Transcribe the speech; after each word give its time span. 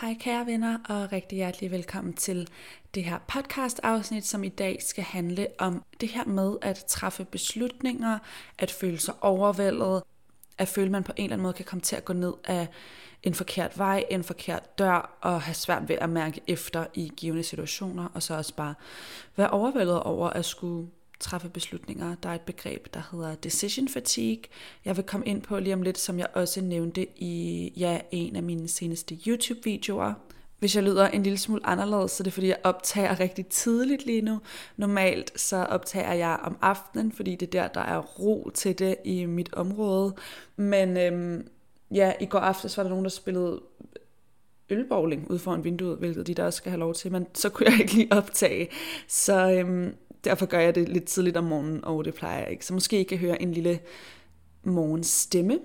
Hej 0.00 0.14
kære 0.20 0.46
venner, 0.46 0.78
og 0.88 1.12
rigtig 1.12 1.36
hjertelig 1.36 1.70
velkommen 1.70 2.14
til 2.14 2.48
det 2.94 3.04
her 3.04 3.18
podcast 3.28 3.80
afsnit, 3.82 4.26
som 4.26 4.44
i 4.44 4.48
dag 4.48 4.82
skal 4.82 5.04
handle 5.04 5.46
om 5.58 5.84
det 6.00 6.08
her 6.08 6.24
med 6.24 6.56
at 6.62 6.84
træffe 6.88 7.24
beslutninger, 7.24 8.18
at 8.58 8.70
føle 8.70 8.98
sig 8.98 9.14
overvældet, 9.20 10.02
at 10.58 10.68
føle, 10.68 10.86
at 10.86 10.92
man 10.92 11.02
på 11.02 11.12
en 11.16 11.24
eller 11.24 11.34
anden 11.34 11.42
måde 11.42 11.52
kan 11.52 11.64
komme 11.64 11.80
til 11.80 11.96
at 11.96 12.04
gå 12.04 12.12
ned 12.12 12.32
af 12.44 12.68
en 13.22 13.34
forkert 13.34 13.78
vej, 13.78 14.04
en 14.10 14.24
forkert 14.24 14.78
dør, 14.78 15.18
og 15.20 15.42
have 15.42 15.54
svært 15.54 15.88
ved 15.88 15.96
at 16.00 16.10
mærke 16.10 16.40
efter 16.46 16.86
i 16.94 17.12
givende 17.16 17.42
situationer, 17.42 18.08
og 18.14 18.22
så 18.22 18.34
også 18.34 18.54
bare 18.54 18.74
være 19.36 19.50
overvældet 19.50 20.02
over 20.02 20.30
at 20.30 20.44
skulle 20.44 20.88
træffe 21.20 21.48
beslutninger. 21.48 22.14
Der 22.22 22.28
er 22.28 22.34
et 22.34 22.40
begreb, 22.40 22.94
der 22.94 23.02
hedder 23.12 23.34
decision 23.34 23.88
fatigue. 23.88 24.42
Jeg 24.84 24.96
vil 24.96 25.04
komme 25.04 25.26
ind 25.26 25.42
på 25.42 25.58
lige 25.58 25.74
om 25.74 25.82
lidt, 25.82 25.98
som 25.98 26.18
jeg 26.18 26.26
også 26.34 26.60
nævnte 26.60 27.06
i 27.16 27.72
ja, 27.76 28.00
en 28.10 28.36
af 28.36 28.42
mine 28.42 28.68
seneste 28.68 29.18
YouTube-videoer. 29.26 30.14
Hvis 30.58 30.76
jeg 30.76 30.84
lyder 30.84 31.08
en 31.08 31.22
lille 31.22 31.38
smule 31.38 31.66
anderledes, 31.66 32.10
så 32.10 32.22
er 32.22 32.24
det 32.24 32.32
fordi, 32.32 32.48
jeg 32.48 32.58
optager 32.64 33.20
rigtig 33.20 33.46
tidligt 33.46 34.06
lige 34.06 34.22
nu. 34.22 34.40
Normalt 34.76 35.40
så 35.40 35.56
optager 35.56 36.12
jeg 36.12 36.38
om 36.42 36.58
aftenen, 36.62 37.12
fordi 37.12 37.34
det 37.34 37.46
er 37.46 37.62
der, 37.62 37.68
der 37.68 37.80
er 37.80 37.98
ro 37.98 38.50
til 38.54 38.78
det 38.78 38.96
i 39.04 39.26
mit 39.26 39.54
område. 39.54 40.14
Men 40.56 40.96
øhm, 40.96 41.48
ja, 41.90 42.12
i 42.20 42.26
går 42.26 42.38
aftes 42.38 42.76
var 42.76 42.82
der 42.82 42.90
nogen, 42.90 43.04
der 43.04 43.10
spillede 43.10 43.60
ølbowling 44.70 45.30
ud 45.30 45.38
foran 45.38 45.64
vinduet, 45.64 45.98
hvilket 45.98 46.26
de 46.26 46.34
der 46.34 46.44
også 46.44 46.56
skal 46.56 46.70
have 46.70 46.80
lov 46.80 46.94
til, 46.94 47.12
men 47.12 47.26
så 47.34 47.48
kunne 47.48 47.70
jeg 47.70 47.80
ikke 47.80 47.94
lige 47.94 48.12
optage. 48.12 48.68
Så 49.08 49.50
øhm, 49.50 49.94
derfor 50.26 50.46
gør 50.46 50.60
jeg 50.60 50.74
det 50.74 50.88
lidt 50.88 51.04
tidligt 51.04 51.36
om 51.36 51.44
morgenen, 51.44 51.84
og 51.84 52.04
det 52.04 52.14
plejer 52.14 52.42
jeg 52.42 52.50
ikke. 52.50 52.66
Så 52.66 52.74
måske 52.74 53.00
I 53.00 53.02
kan 53.02 53.18
høre 53.18 53.42
en 53.42 53.52
lille 53.52 53.78
morgenstemme. 54.64 55.58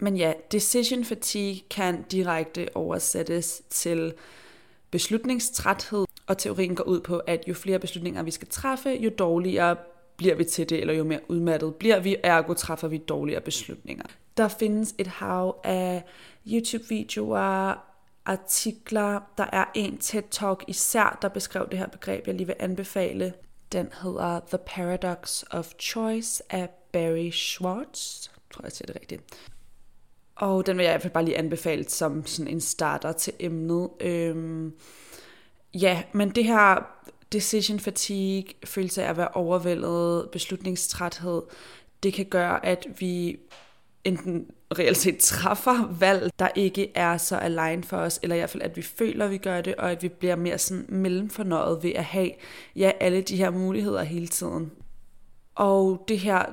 Men 0.00 0.16
ja, 0.16 0.32
decision 0.52 1.04
fatigue 1.04 1.60
kan 1.70 2.04
direkte 2.10 2.68
oversættes 2.74 3.62
til 3.70 4.12
beslutningstræthed, 4.90 6.04
og 6.26 6.38
teorien 6.38 6.74
går 6.74 6.84
ud 6.84 7.00
på, 7.00 7.18
at 7.18 7.44
jo 7.48 7.54
flere 7.54 7.78
beslutninger 7.78 8.22
vi 8.22 8.30
skal 8.30 8.48
træffe, 8.48 8.90
jo 8.90 9.10
dårligere 9.18 9.76
bliver 10.16 10.34
vi 10.34 10.44
til 10.44 10.68
det, 10.68 10.80
eller 10.80 10.94
jo 10.94 11.04
mere 11.04 11.20
udmattet 11.28 11.74
bliver 11.74 12.00
vi, 12.00 12.16
ergo 12.22 12.54
træffer 12.54 12.88
vi 12.88 12.98
dårligere 12.98 13.40
beslutninger. 13.40 14.04
Der 14.36 14.48
findes 14.48 14.94
et 14.98 15.06
hav 15.06 15.60
af 15.64 16.04
YouTube-videoer, 16.46 17.89
artikler. 18.26 19.20
Der 19.38 19.46
er 19.52 19.64
en 19.74 19.98
TED-talk 19.98 20.64
især, 20.68 21.18
der 21.22 21.28
beskrev 21.28 21.68
det 21.70 21.78
her 21.78 21.86
begreb, 21.86 22.26
jeg 22.26 22.34
lige 22.34 22.46
vil 22.46 22.56
anbefale. 22.58 23.34
Den 23.72 23.88
hedder 24.02 24.40
The 24.48 24.58
Paradox 24.66 25.42
of 25.50 25.72
Choice 25.80 26.42
af 26.50 26.68
Barry 26.92 27.30
Schwartz. 27.30 28.28
Jeg 28.28 28.54
tror, 28.54 28.62
jeg 28.64 28.72
siger 28.72 28.86
det 28.86 28.96
rigtigt. 29.00 29.22
Og 30.36 30.66
den 30.66 30.76
vil 30.76 30.84
jeg 30.84 30.92
i 30.92 30.94
hvert 30.94 31.02
fald 31.02 31.12
bare 31.12 31.24
lige 31.24 31.38
anbefale 31.38 31.88
som 31.88 32.26
sådan 32.26 32.52
en 32.52 32.60
starter 32.60 33.12
til 33.12 33.32
emnet. 33.38 33.90
Øhm, 34.00 34.74
ja, 35.74 36.02
men 36.12 36.30
det 36.30 36.44
her 36.44 36.86
decision 37.32 37.80
fatigue, 37.80 38.54
følelse 38.64 39.02
af 39.04 39.10
at 39.10 39.16
være 39.16 39.28
overvældet, 39.28 40.30
beslutningstræthed, 40.30 41.42
det 42.02 42.14
kan 42.14 42.26
gøre, 42.26 42.66
at 42.66 42.86
vi 42.98 43.40
enten 44.04 44.50
reelt 44.78 44.96
set 44.96 45.18
træffer 45.18 45.96
valg, 45.98 46.30
der 46.38 46.48
ikke 46.54 46.92
er 46.94 47.16
så 47.16 47.36
align 47.36 47.84
for 47.84 47.96
os, 47.96 48.20
eller 48.22 48.36
i 48.36 48.38
hvert 48.38 48.50
fald, 48.50 48.62
at 48.62 48.76
vi 48.76 48.82
føler, 48.82 49.24
at 49.24 49.30
vi 49.30 49.38
gør 49.38 49.60
det, 49.60 49.74
og 49.74 49.90
at 49.90 50.02
vi 50.02 50.08
bliver 50.08 50.36
mere 50.36 50.58
sådan 50.58 50.86
mellemfornøjet 50.88 51.82
ved 51.82 51.92
at 51.94 52.04
have 52.04 52.30
ja, 52.76 52.92
alle 53.00 53.20
de 53.20 53.36
her 53.36 53.50
muligheder 53.50 54.02
hele 54.02 54.28
tiden. 54.28 54.70
Og 55.54 56.04
det 56.08 56.18
her 56.18 56.44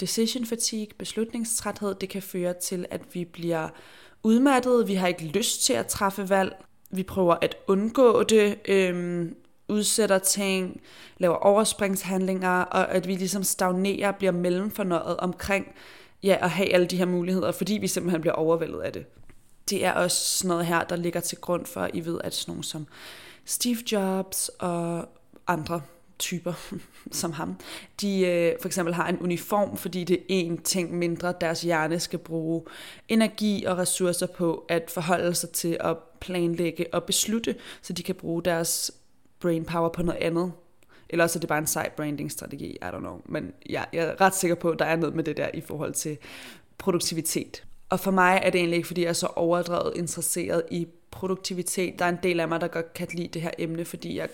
decision 0.00 0.46
fatigue, 0.46 0.94
beslutningstræthed, 0.98 1.94
det 1.94 2.08
kan 2.08 2.22
føre 2.22 2.54
til, 2.62 2.86
at 2.90 3.00
vi 3.12 3.24
bliver 3.24 3.68
udmattet, 4.22 4.88
vi 4.88 4.94
har 4.94 5.06
ikke 5.06 5.24
lyst 5.24 5.64
til 5.64 5.72
at 5.72 5.86
træffe 5.86 6.28
valg, 6.28 6.56
vi 6.90 7.02
prøver 7.02 7.36
at 7.42 7.56
undgå 7.66 8.22
det, 8.22 8.58
øhm, 8.68 9.36
udsætter 9.68 10.18
ting, 10.18 10.80
laver 11.18 11.34
overspringshandlinger, 11.34 12.60
og 12.62 12.94
at 12.94 13.08
vi 13.08 13.14
ligesom 13.14 13.42
stagnerer, 13.42 14.12
bliver 14.12 14.32
mellemfornøjet 14.32 15.16
omkring 15.16 15.66
ja, 16.22 16.36
at 16.40 16.50
have 16.50 16.72
alle 16.72 16.86
de 16.86 16.96
her 16.96 17.04
muligheder, 17.04 17.52
fordi 17.52 17.74
vi 17.74 17.86
simpelthen 17.86 18.20
bliver 18.20 18.34
overvældet 18.34 18.80
af 18.80 18.92
det. 18.92 19.06
Det 19.70 19.84
er 19.84 19.92
også 19.92 20.38
sådan 20.38 20.48
noget 20.48 20.66
her, 20.66 20.84
der 20.84 20.96
ligger 20.96 21.20
til 21.20 21.38
grund 21.38 21.66
for, 21.66 21.80
at 21.80 21.90
I 21.94 22.04
ved, 22.04 22.20
at 22.24 22.34
sådan 22.34 22.52
nogle 22.52 22.64
som 22.64 22.86
Steve 23.44 23.78
Jobs 23.92 24.48
og 24.48 25.08
andre 25.46 25.80
typer 26.18 26.52
som 27.12 27.32
ham, 27.32 27.56
de 28.00 28.20
øh, 28.20 28.56
for 28.60 28.68
eksempel 28.68 28.94
har 28.94 29.08
en 29.08 29.18
uniform, 29.18 29.76
fordi 29.76 30.04
det 30.04 30.16
er 30.28 30.50
én 30.50 30.62
ting 30.62 30.98
mindre, 30.98 31.34
deres 31.40 31.62
hjerne 31.62 32.00
skal 32.00 32.18
bruge 32.18 32.62
energi 33.08 33.64
og 33.64 33.78
ressourcer 33.78 34.26
på 34.26 34.64
at 34.68 34.90
forholde 34.94 35.34
sig 35.34 35.50
til 35.50 35.76
at 35.80 35.96
planlægge 36.20 36.86
og 36.92 37.04
beslutte, 37.04 37.54
så 37.82 37.92
de 37.92 38.02
kan 38.02 38.14
bruge 38.14 38.42
deres 38.42 38.90
brain 39.40 39.64
power 39.64 39.88
på 39.88 40.02
noget 40.02 40.20
andet. 40.20 40.52
Eller 41.10 41.24
også 41.24 41.38
er 41.38 41.40
det 41.40 41.48
bare 41.48 41.58
en 41.58 41.66
sej 41.66 41.90
branding 41.96 42.32
strategi, 42.32 42.66
I 42.66 42.78
don't 42.82 42.98
know. 42.98 43.20
Men 43.24 43.52
ja, 43.70 43.84
jeg 43.92 44.04
er 44.06 44.20
ret 44.20 44.34
sikker 44.34 44.54
på, 44.54 44.70
at 44.70 44.78
der 44.78 44.84
er 44.84 44.96
noget 44.96 45.14
med 45.14 45.24
det 45.24 45.36
der 45.36 45.48
i 45.54 45.60
forhold 45.60 45.94
til 45.94 46.18
produktivitet. 46.78 47.64
Og 47.88 48.00
for 48.00 48.10
mig 48.10 48.40
er 48.42 48.50
det 48.50 48.58
egentlig 48.58 48.76
ikke, 48.76 48.86
fordi 48.86 49.02
jeg 49.02 49.08
er 49.08 49.12
så 49.12 49.26
overdrevet 49.26 49.92
interesseret 49.96 50.62
i 50.70 50.88
produktivitet. 51.10 51.98
Der 51.98 52.04
er 52.04 52.08
en 52.08 52.18
del 52.22 52.40
af 52.40 52.48
mig, 52.48 52.60
der 52.60 52.68
godt 52.68 52.94
kan 52.94 53.08
lide 53.12 53.28
det 53.28 53.42
her 53.42 53.50
emne, 53.58 53.84
fordi 53.84 54.16
jeg 54.16 54.28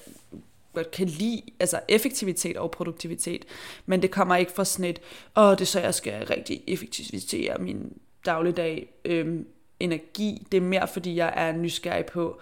godt 0.75 0.91
kan 0.91 1.07
lide 1.07 1.43
altså 1.61 1.81
effektivitet 1.89 2.57
og 2.57 2.71
produktivitet. 2.71 3.45
Men 3.87 4.03
det 4.03 4.11
kommer 4.11 4.37
ikke 4.37 4.53
fra 4.53 4.65
sådan 4.65 4.91
et, 4.91 5.01
åh, 5.37 5.51
det 5.51 5.61
er 5.61 5.65
så, 5.65 5.81
jeg 5.81 5.95
skal 5.95 6.27
rigtig 6.27 6.63
effektivisere 6.67 7.59
min 7.59 7.93
dagligdag 8.27 8.89
øhm, 9.05 9.47
energi. 9.81 10.47
Det 10.53 10.57
er 10.57 10.63
mere, 10.63 10.89
fordi 10.89 11.17
jeg 11.17 11.33
er 11.37 11.53
nysgerrig 11.53 12.07
på, 12.07 12.41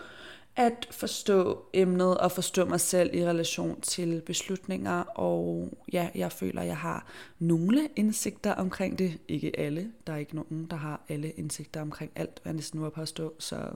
at 0.57 0.89
forstå 0.91 1.65
emnet 1.73 2.19
og 2.19 2.33
forstå 2.33 2.65
mig 2.65 2.81
selv 2.81 3.15
i 3.15 3.27
relation 3.27 3.81
til 3.81 4.23
beslutninger, 4.27 5.01
og 5.01 5.69
ja, 5.93 6.09
jeg 6.15 6.33
føler, 6.33 6.61
at 6.61 6.67
jeg 6.67 6.77
har 6.77 7.07
nogle 7.39 7.89
indsigter 7.97 8.53
omkring 8.53 8.99
det. 8.99 9.19
Ikke 9.29 9.61
alle. 9.61 9.93
Der 10.07 10.13
er 10.13 10.17
ikke 10.17 10.37
nogen, 10.37 10.67
der 10.71 10.77
har 10.77 11.01
alle 11.09 11.31
indsigter 11.31 11.81
omkring 11.81 12.13
alt, 12.17 12.41
hvad 12.43 12.51
jeg 12.51 12.57
næsten 12.57 12.79
nu 12.79 12.83
har 12.83 12.91
påstå, 12.91 13.35
så 13.39 13.71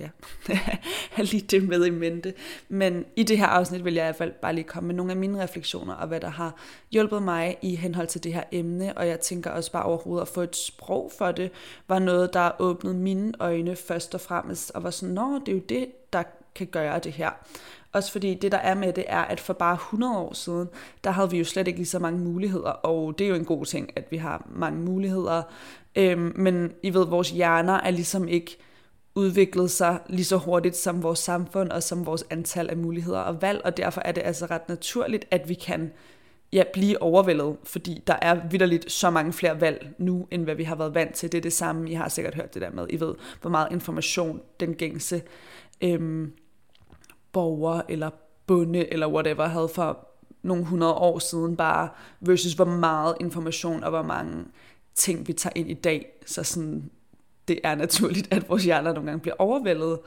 ja, 0.00 0.08
have 1.10 1.26
lige 1.32 1.46
det 1.50 1.68
med 1.68 1.86
i 1.86 1.90
mente. 1.90 2.34
Men 2.68 3.04
i 3.16 3.22
det 3.22 3.38
her 3.38 3.46
afsnit 3.46 3.84
vil 3.84 3.94
jeg 3.94 4.04
i 4.04 4.06
hvert 4.06 4.16
fald 4.16 4.32
bare 4.32 4.54
lige 4.54 4.64
komme 4.64 4.86
med 4.86 4.94
nogle 4.94 5.12
af 5.12 5.16
mine 5.16 5.42
refleksioner, 5.42 5.94
og 5.94 6.08
hvad 6.08 6.20
der 6.20 6.28
har 6.28 6.54
hjulpet 6.90 7.22
mig 7.22 7.56
i 7.62 7.74
henhold 7.74 8.06
til 8.06 8.24
det 8.24 8.32
her 8.32 8.42
emne, 8.52 8.98
og 8.98 9.08
jeg 9.08 9.20
tænker 9.20 9.50
også 9.50 9.72
bare 9.72 9.82
overhovedet 9.82 10.22
at 10.22 10.28
få 10.28 10.40
et 10.40 10.56
sprog 10.56 11.12
for 11.18 11.32
det, 11.32 11.50
var 11.88 11.98
noget, 11.98 12.34
der 12.34 12.50
åbnede 12.58 12.94
mine 12.94 13.32
øjne 13.40 13.76
først 13.76 14.14
og 14.14 14.20
fremmest, 14.20 14.70
og 14.70 14.82
var 14.82 14.90
sådan, 14.90 15.14
nå, 15.14 15.38
det 15.46 15.48
er 15.48 15.56
jo 15.56 15.62
det, 15.68 15.86
der 16.12 16.22
kan 16.54 16.66
gøre 16.66 16.98
det 16.98 17.12
her. 17.12 17.30
Også 17.92 18.12
fordi 18.12 18.34
det, 18.34 18.52
der 18.52 18.58
er 18.58 18.74
med 18.74 18.92
det, 18.92 19.04
er, 19.08 19.20
at 19.20 19.40
for 19.40 19.52
bare 19.52 19.74
100 19.74 20.18
år 20.18 20.34
siden, 20.34 20.68
der 21.04 21.10
havde 21.10 21.30
vi 21.30 21.38
jo 21.38 21.44
slet 21.44 21.68
ikke 21.68 21.78
lige 21.78 21.88
så 21.88 21.98
mange 21.98 22.18
muligheder, 22.18 22.70
og 22.70 23.18
det 23.18 23.24
er 23.24 23.28
jo 23.28 23.34
en 23.34 23.44
god 23.44 23.64
ting, 23.64 23.92
at 23.96 24.04
vi 24.10 24.16
har 24.16 24.46
mange 24.54 24.80
muligheder. 24.80 25.42
Øhm, 25.96 26.32
men 26.36 26.72
I 26.82 26.94
ved, 26.94 27.06
vores 27.06 27.30
hjerner 27.30 27.72
er 27.72 27.90
ligesom 27.90 28.28
ikke 28.28 28.58
udviklet 29.16 29.70
sig 29.70 30.00
lige 30.08 30.24
så 30.24 30.36
hurtigt 30.36 30.76
som 30.76 31.02
vores 31.02 31.18
samfund 31.18 31.70
og 31.70 31.82
som 31.82 32.06
vores 32.06 32.24
antal 32.30 32.70
af 32.70 32.76
muligheder 32.76 33.18
og 33.18 33.42
valg, 33.42 33.60
og 33.64 33.76
derfor 33.76 34.00
er 34.04 34.12
det 34.12 34.22
altså 34.24 34.46
ret 34.46 34.68
naturligt, 34.68 35.24
at 35.30 35.48
vi 35.48 35.54
kan 35.54 35.92
ja, 36.52 36.62
blive 36.72 37.02
overvældet, 37.02 37.56
fordi 37.64 38.02
der 38.06 38.16
er 38.22 38.48
vidderligt 38.50 38.92
så 38.92 39.10
mange 39.10 39.32
flere 39.32 39.60
valg 39.60 39.94
nu, 39.98 40.28
end 40.30 40.44
hvad 40.44 40.54
vi 40.54 40.64
har 40.64 40.76
været 40.76 40.94
vant 40.94 41.14
til. 41.14 41.32
Det 41.32 41.38
er 41.38 41.42
det 41.42 41.52
samme, 41.52 41.90
I 41.90 41.94
har 41.94 42.08
sikkert 42.08 42.34
hørt 42.34 42.54
det 42.54 42.62
der 42.62 42.70
med, 42.70 42.86
I 42.90 43.00
ved, 43.00 43.14
hvor 43.40 43.50
meget 43.50 43.68
information 43.70 44.40
den 44.60 44.74
gængse 44.74 45.22
øhm, 45.80 46.32
borger 47.32 47.82
eller 47.88 48.10
bonde 48.46 48.92
eller 48.92 49.08
whatever 49.08 49.46
havde 49.46 49.68
for 49.68 50.08
nogle 50.42 50.64
hundrede 50.64 50.94
år 50.94 51.18
siden 51.18 51.56
bare, 51.56 51.88
versus 52.20 52.52
hvor 52.52 52.64
meget 52.64 53.16
information 53.20 53.84
og 53.84 53.90
hvor 53.90 54.02
mange 54.02 54.44
ting 54.94 55.28
vi 55.28 55.32
tager 55.32 55.52
ind 55.54 55.70
i 55.70 55.74
dag. 55.74 56.06
Så 56.26 56.42
sådan, 56.42 56.90
det 57.48 57.60
er 57.64 57.74
naturligt, 57.74 58.28
at 58.30 58.48
vores 58.48 58.64
hjerner 58.64 58.92
nogle 58.92 59.10
gange 59.10 59.20
bliver 59.20 59.34
overvældet. 59.38 59.98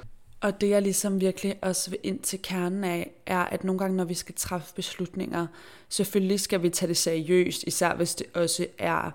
Og 0.42 0.62
det 0.62 0.70
jeg 0.70 0.82
ligesom 0.82 1.22
virkelig 1.22 1.56
også 1.62 1.90
vil 1.90 2.00
ind 2.04 2.20
til 2.20 2.42
kernen 2.42 2.84
af, 2.84 3.12
er, 3.26 3.40
at 3.40 3.64
nogle 3.64 3.80
gange, 3.80 3.98
når 3.98 4.04
vi 4.04 4.14
skal 4.14 4.36
træffe 4.36 4.76
beslutninger, 4.76 5.48
selvfølgelig 5.90 6.40
skal 6.40 6.62
vi 6.64 6.70
tage 6.70 6.88
det 6.88 6.98
seriøst, 6.98 7.64
især 7.64 7.96
hvis 7.96 8.16
det 8.16 8.28
også 8.34 8.68
er, 8.78 9.12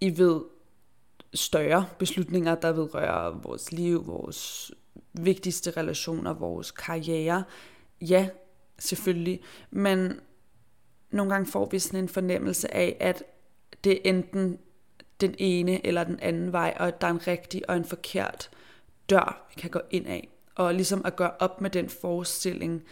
I 0.00 0.18
ved, 0.18 0.40
større 1.34 1.86
beslutninger, 1.98 2.54
der 2.54 2.72
vedrører 2.72 3.40
vores 3.42 3.72
liv, 3.72 4.06
vores 4.06 4.72
vigtigste 5.12 5.70
relationer, 5.70 6.34
vores 6.34 6.70
karriere. 6.70 7.44
Ja, 8.00 8.28
selvfølgelig. 8.78 9.40
Men 9.70 10.20
nogle 11.10 11.32
gange 11.32 11.46
får 11.46 11.68
vi 11.70 11.78
sådan 11.78 12.00
en 12.00 12.08
fornemmelse 12.08 12.74
af, 12.74 12.96
at 13.00 13.22
det 13.84 13.98
enten 14.04 14.58
den 15.20 15.34
ene 15.38 15.86
eller 15.86 16.04
den 16.04 16.20
anden 16.20 16.52
vej, 16.52 16.74
og 16.76 16.88
at 16.88 17.00
der 17.00 17.06
er 17.06 17.10
en 17.10 17.26
rigtig 17.26 17.70
og 17.70 17.76
en 17.76 17.84
forkert 17.84 18.50
dør, 19.10 19.46
vi 19.48 19.60
kan 19.60 19.70
gå 19.70 19.80
ind 19.90 20.06
af. 20.06 20.28
Og 20.54 20.74
ligesom 20.74 21.02
at 21.04 21.16
gøre 21.16 21.30
op 21.38 21.60
med 21.60 21.70
den 21.70 21.88
forestilling, 21.88 22.82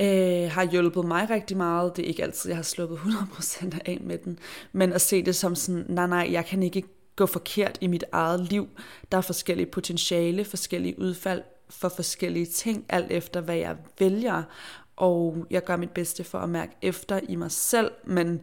øh, 0.00 0.50
har 0.50 0.64
hjulpet 0.64 1.04
mig 1.04 1.30
rigtig 1.30 1.56
meget. 1.56 1.96
Det 1.96 2.04
er 2.04 2.08
ikke 2.08 2.22
altid, 2.22 2.50
jeg 2.50 2.58
har 2.58 2.62
sluppet 2.62 2.96
100% 2.96 3.78
af 3.84 3.98
med 4.00 4.18
den, 4.18 4.38
men 4.72 4.92
at 4.92 5.00
se 5.00 5.22
det 5.22 5.36
som 5.36 5.54
sådan, 5.54 5.84
nej 5.88 6.06
nej, 6.06 6.28
jeg 6.32 6.46
kan 6.46 6.62
ikke 6.62 6.82
gå 7.16 7.26
forkert 7.26 7.78
i 7.80 7.86
mit 7.86 8.04
eget 8.12 8.40
liv. 8.40 8.68
Der 9.12 9.18
er 9.18 9.22
forskellige 9.22 9.66
potentiale, 9.66 10.44
forskellige 10.44 10.98
udfald 10.98 11.42
for 11.70 11.88
forskellige 11.88 12.46
ting, 12.46 12.84
alt 12.88 13.10
efter 13.10 13.40
hvad 13.40 13.56
jeg 13.56 13.76
vælger. 13.98 14.42
Og 14.96 15.46
jeg 15.50 15.64
gør 15.64 15.76
mit 15.76 15.90
bedste 15.90 16.24
for 16.24 16.38
at 16.38 16.48
mærke 16.48 16.72
efter 16.82 17.20
i 17.28 17.36
mig 17.36 17.50
selv, 17.50 17.90
men, 18.04 18.40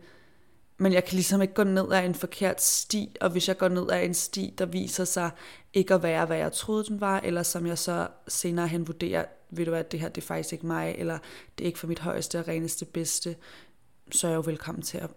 men 0.81 0.94
jeg 0.94 1.06
kan 1.06 1.16
ligesom 1.16 1.42
ikke 1.42 1.54
gå 1.54 1.63
ned 1.63 1.92
ad 1.92 2.06
en 2.06 2.16
forkert 2.16 2.62
sti, 2.62 3.16
og 3.22 3.30
hvis 3.30 3.48
jeg 3.48 3.57
går 3.57 3.68
ned 3.68 3.92
ad 3.92 4.04
en 4.04 4.13
sti, 4.13 4.54
der 4.57 4.66
viser 4.66 5.06
sig 5.06 5.31
ikke 5.74 5.94
at 5.94 6.04
være, 6.04 6.25
hvad 6.25 6.38
jeg 6.38 6.51
troede 6.51 6.83
den 6.83 7.01
var, 7.01 7.19
eller 7.19 7.44
som 7.44 7.68
jeg 7.68 7.78
så 7.78 8.07
senere 8.28 8.68
hen 8.68 8.88
vurderer, 8.88 9.25
ved 9.50 9.66
du 9.66 9.72
hvad, 9.72 9.83
det 9.83 10.00
her 10.00 10.10
det 10.10 10.22
er 10.22 10.25
faktisk 10.25 10.54
ikke 10.54 10.66
mig, 10.66 10.95
eller 10.98 11.18
det 11.57 11.63
er 11.63 11.68
ikke 11.68 11.80
for 11.80 11.88
mit 11.88 12.00
højeste 12.00 12.39
og 12.39 12.48
reneste 12.48 12.86
bedste, 12.86 13.36
så 14.12 14.28
er 14.28 14.31
jeg 14.31 14.36
jo 14.36 14.44
velkommen 14.45 14.81
til 14.81 14.98
at 14.98 15.10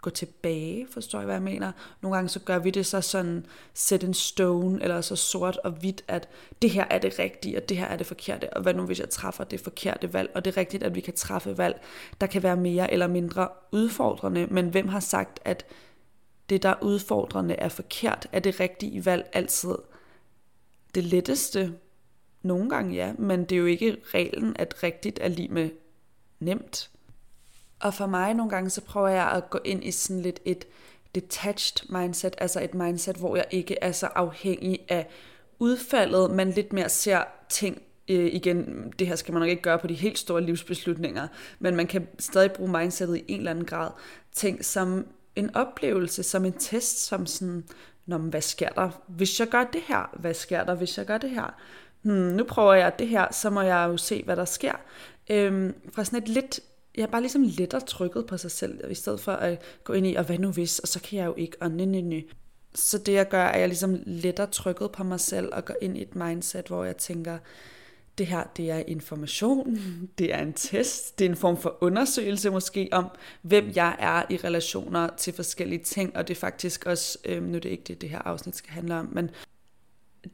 gå 0.00 0.10
tilbage, 0.10 0.86
forstår 0.90 1.18
jeg, 1.18 1.24
hvad 1.24 1.34
jeg 1.34 1.42
mener? 1.42 1.72
Nogle 2.00 2.16
gange 2.16 2.28
så 2.28 2.40
gør 2.40 2.58
vi 2.58 2.70
det 2.70 2.86
så 2.86 3.00
sådan 3.00 3.46
set 3.74 4.04
en 4.04 4.14
stone, 4.14 4.82
eller 4.82 5.00
så 5.00 5.16
sort 5.16 5.56
og 5.56 5.70
hvidt, 5.70 6.04
at 6.08 6.28
det 6.62 6.70
her 6.70 6.84
er 6.90 6.98
det 6.98 7.18
rigtige, 7.18 7.56
og 7.56 7.68
det 7.68 7.76
her 7.76 7.86
er 7.86 7.96
det 7.96 8.06
forkerte, 8.06 8.52
og 8.52 8.62
hvad 8.62 8.74
nu 8.74 8.86
hvis 8.86 9.00
jeg 9.00 9.10
træffer 9.10 9.44
det 9.44 9.60
forkerte 9.60 10.12
valg, 10.12 10.30
og 10.34 10.44
det 10.44 10.52
er 10.52 10.56
rigtigt, 10.56 10.82
at 10.82 10.94
vi 10.94 11.00
kan 11.00 11.14
træffe 11.14 11.58
valg, 11.58 11.80
der 12.20 12.26
kan 12.26 12.42
være 12.42 12.56
mere 12.56 12.92
eller 12.92 13.06
mindre 13.06 13.48
udfordrende, 13.72 14.46
men 14.46 14.68
hvem 14.68 14.88
har 14.88 15.00
sagt, 15.00 15.40
at 15.44 15.66
det, 16.50 16.62
der 16.62 16.68
er 16.68 16.82
udfordrende, 16.82 17.54
er 17.54 17.68
forkert? 17.68 18.26
Er 18.32 18.40
det 18.40 18.60
rigtige 18.60 19.06
valg 19.06 19.30
altid 19.32 19.74
det 20.94 21.04
letteste? 21.04 21.74
Nogle 22.42 22.70
gange 22.70 22.94
ja, 22.94 23.12
men 23.18 23.40
det 23.40 23.52
er 23.52 23.58
jo 23.58 23.66
ikke 23.66 23.96
reglen, 24.04 24.56
at 24.58 24.82
rigtigt 24.82 25.18
er 25.22 25.28
lige 25.28 25.48
med 25.48 25.70
nemt. 26.40 26.90
Og 27.80 27.94
for 27.94 28.06
mig 28.06 28.34
nogle 28.34 28.50
gange, 28.50 28.70
så 28.70 28.80
prøver 28.80 29.08
jeg 29.08 29.30
at 29.30 29.50
gå 29.50 29.58
ind 29.64 29.84
i 29.84 29.90
sådan 29.90 30.22
lidt 30.22 30.40
et 30.44 30.64
detached 31.14 31.86
mindset, 31.88 32.34
altså 32.38 32.60
et 32.60 32.74
mindset, 32.74 33.16
hvor 33.16 33.36
jeg 33.36 33.44
ikke 33.50 33.76
er 33.80 33.92
så 33.92 34.06
afhængig 34.06 34.78
af 34.88 35.08
udfaldet, 35.58 36.30
men 36.30 36.50
lidt 36.50 36.72
mere 36.72 36.88
ser 36.88 37.22
ting 37.48 37.82
øh, 38.08 38.26
igen, 38.26 38.92
det 38.98 39.06
her 39.06 39.16
skal 39.16 39.32
man 39.32 39.40
nok 39.40 39.48
ikke 39.48 39.62
gøre 39.62 39.78
på 39.78 39.86
de 39.86 39.94
helt 39.94 40.18
store 40.18 40.40
livsbeslutninger, 40.40 41.28
men 41.58 41.76
man 41.76 41.86
kan 41.86 42.08
stadig 42.18 42.52
bruge 42.52 42.70
mindsetet 42.70 43.16
i 43.16 43.24
en 43.28 43.38
eller 43.38 43.50
anden 43.50 43.64
grad. 43.64 43.90
Ting 44.32 44.64
som 44.64 45.06
en 45.36 45.56
oplevelse, 45.56 46.22
som 46.22 46.44
en 46.44 46.52
test, 46.52 47.06
som 47.06 47.26
sådan, 47.26 47.64
Nå, 48.06 48.18
men 48.18 48.30
hvad 48.30 48.40
sker 48.40 48.68
der, 48.68 48.90
hvis 49.06 49.40
jeg 49.40 49.48
gør 49.48 49.64
det 49.64 49.80
her? 49.88 50.10
Hvad 50.20 50.34
sker 50.34 50.64
der, 50.64 50.74
hvis 50.74 50.98
jeg 50.98 51.06
gør 51.06 51.18
det 51.18 51.30
her? 51.30 51.54
Hmm, 52.02 52.14
nu 52.14 52.44
prøver 52.44 52.74
jeg 52.74 52.98
det 52.98 53.08
her, 53.08 53.26
så 53.32 53.50
må 53.50 53.60
jeg 53.60 53.88
jo 53.88 53.96
se, 53.96 54.22
hvad 54.24 54.36
der 54.36 54.44
sker. 54.44 54.72
Øhm, 55.30 55.74
fra 55.94 56.04
sådan 56.04 56.22
et 56.22 56.28
lidt 56.28 56.60
jeg 56.98 57.06
er 57.06 57.10
bare 57.10 57.20
ligesom 57.20 57.42
lettere 57.42 57.80
trykket 57.80 58.26
på 58.26 58.36
sig 58.36 58.50
selv, 58.50 58.90
i 58.90 58.94
stedet 58.94 59.20
for 59.20 59.32
at 59.32 59.62
gå 59.84 59.92
ind 59.92 60.06
i, 60.06 60.14
og 60.14 60.24
hvad 60.24 60.38
nu 60.38 60.50
hvis, 60.50 60.78
og 60.78 60.88
så 60.88 61.00
kan 61.00 61.18
jeg 61.18 61.26
jo 61.26 61.34
ikke, 61.36 61.56
og 61.60 61.70
nej, 61.70 61.86
nej. 61.86 62.22
Så 62.74 62.98
det 62.98 63.12
jeg 63.12 63.28
gør, 63.28 63.42
er, 63.42 63.48
at 63.48 63.60
jeg 63.60 63.68
ligesom 63.68 63.98
lettere 64.06 64.46
trykket 64.46 64.92
på 64.92 65.04
mig 65.04 65.20
selv, 65.20 65.48
og 65.52 65.64
går 65.64 65.74
ind 65.80 65.98
i 65.98 66.02
et 66.02 66.16
mindset, 66.16 66.66
hvor 66.66 66.84
jeg 66.84 66.96
tænker, 66.96 67.38
det 68.18 68.26
her, 68.26 68.44
det 68.56 68.70
er 68.70 68.82
information, 68.86 69.78
det 70.18 70.34
er 70.34 70.42
en 70.42 70.52
test, 70.52 71.18
det 71.18 71.24
er 71.24 71.28
en 71.30 71.36
form 71.36 71.56
for 71.56 71.78
undersøgelse 71.80 72.50
måske 72.50 72.88
om, 72.92 73.06
hvem 73.42 73.72
jeg 73.74 73.96
er 73.98 74.22
i 74.30 74.36
relationer 74.36 75.08
til 75.16 75.32
forskellige 75.32 75.84
ting, 75.84 76.16
og 76.16 76.28
det 76.28 76.34
er 76.34 76.40
faktisk 76.40 76.86
også, 76.86 77.18
øh, 77.24 77.42
nu 77.42 77.56
er 77.56 77.60
det 77.60 77.68
ikke 77.68 77.84
det, 77.86 78.00
det 78.00 78.10
her 78.10 78.18
afsnit 78.18 78.56
skal 78.56 78.70
handle 78.70 78.94
om, 78.94 79.08
men 79.12 79.30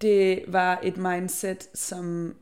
det 0.00 0.44
var 0.49 0.81
et 0.82 0.96
mindset, 0.96 1.69
som 1.75 2.34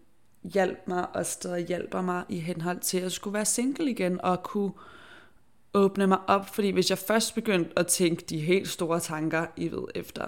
hjalp 0.44 0.78
mig 0.88 1.16
og 1.16 1.26
stadig 1.26 1.66
hjælper 1.66 2.02
mig 2.02 2.24
i 2.28 2.38
henhold 2.38 2.80
til 2.80 2.98
at 2.98 3.12
skulle 3.12 3.34
være 3.34 3.44
single 3.44 3.90
igen 3.90 4.20
og 4.20 4.42
kunne 4.42 4.72
åbne 5.74 6.06
mig 6.06 6.18
op, 6.26 6.46
fordi 6.54 6.70
hvis 6.70 6.90
jeg 6.90 6.98
først 6.98 7.34
begyndte 7.34 7.78
at 7.78 7.86
tænke 7.86 8.24
de 8.28 8.40
helt 8.40 8.68
store 8.68 9.00
tanker, 9.00 9.46
I 9.56 9.70
ved, 9.72 9.84
efter 9.94 10.26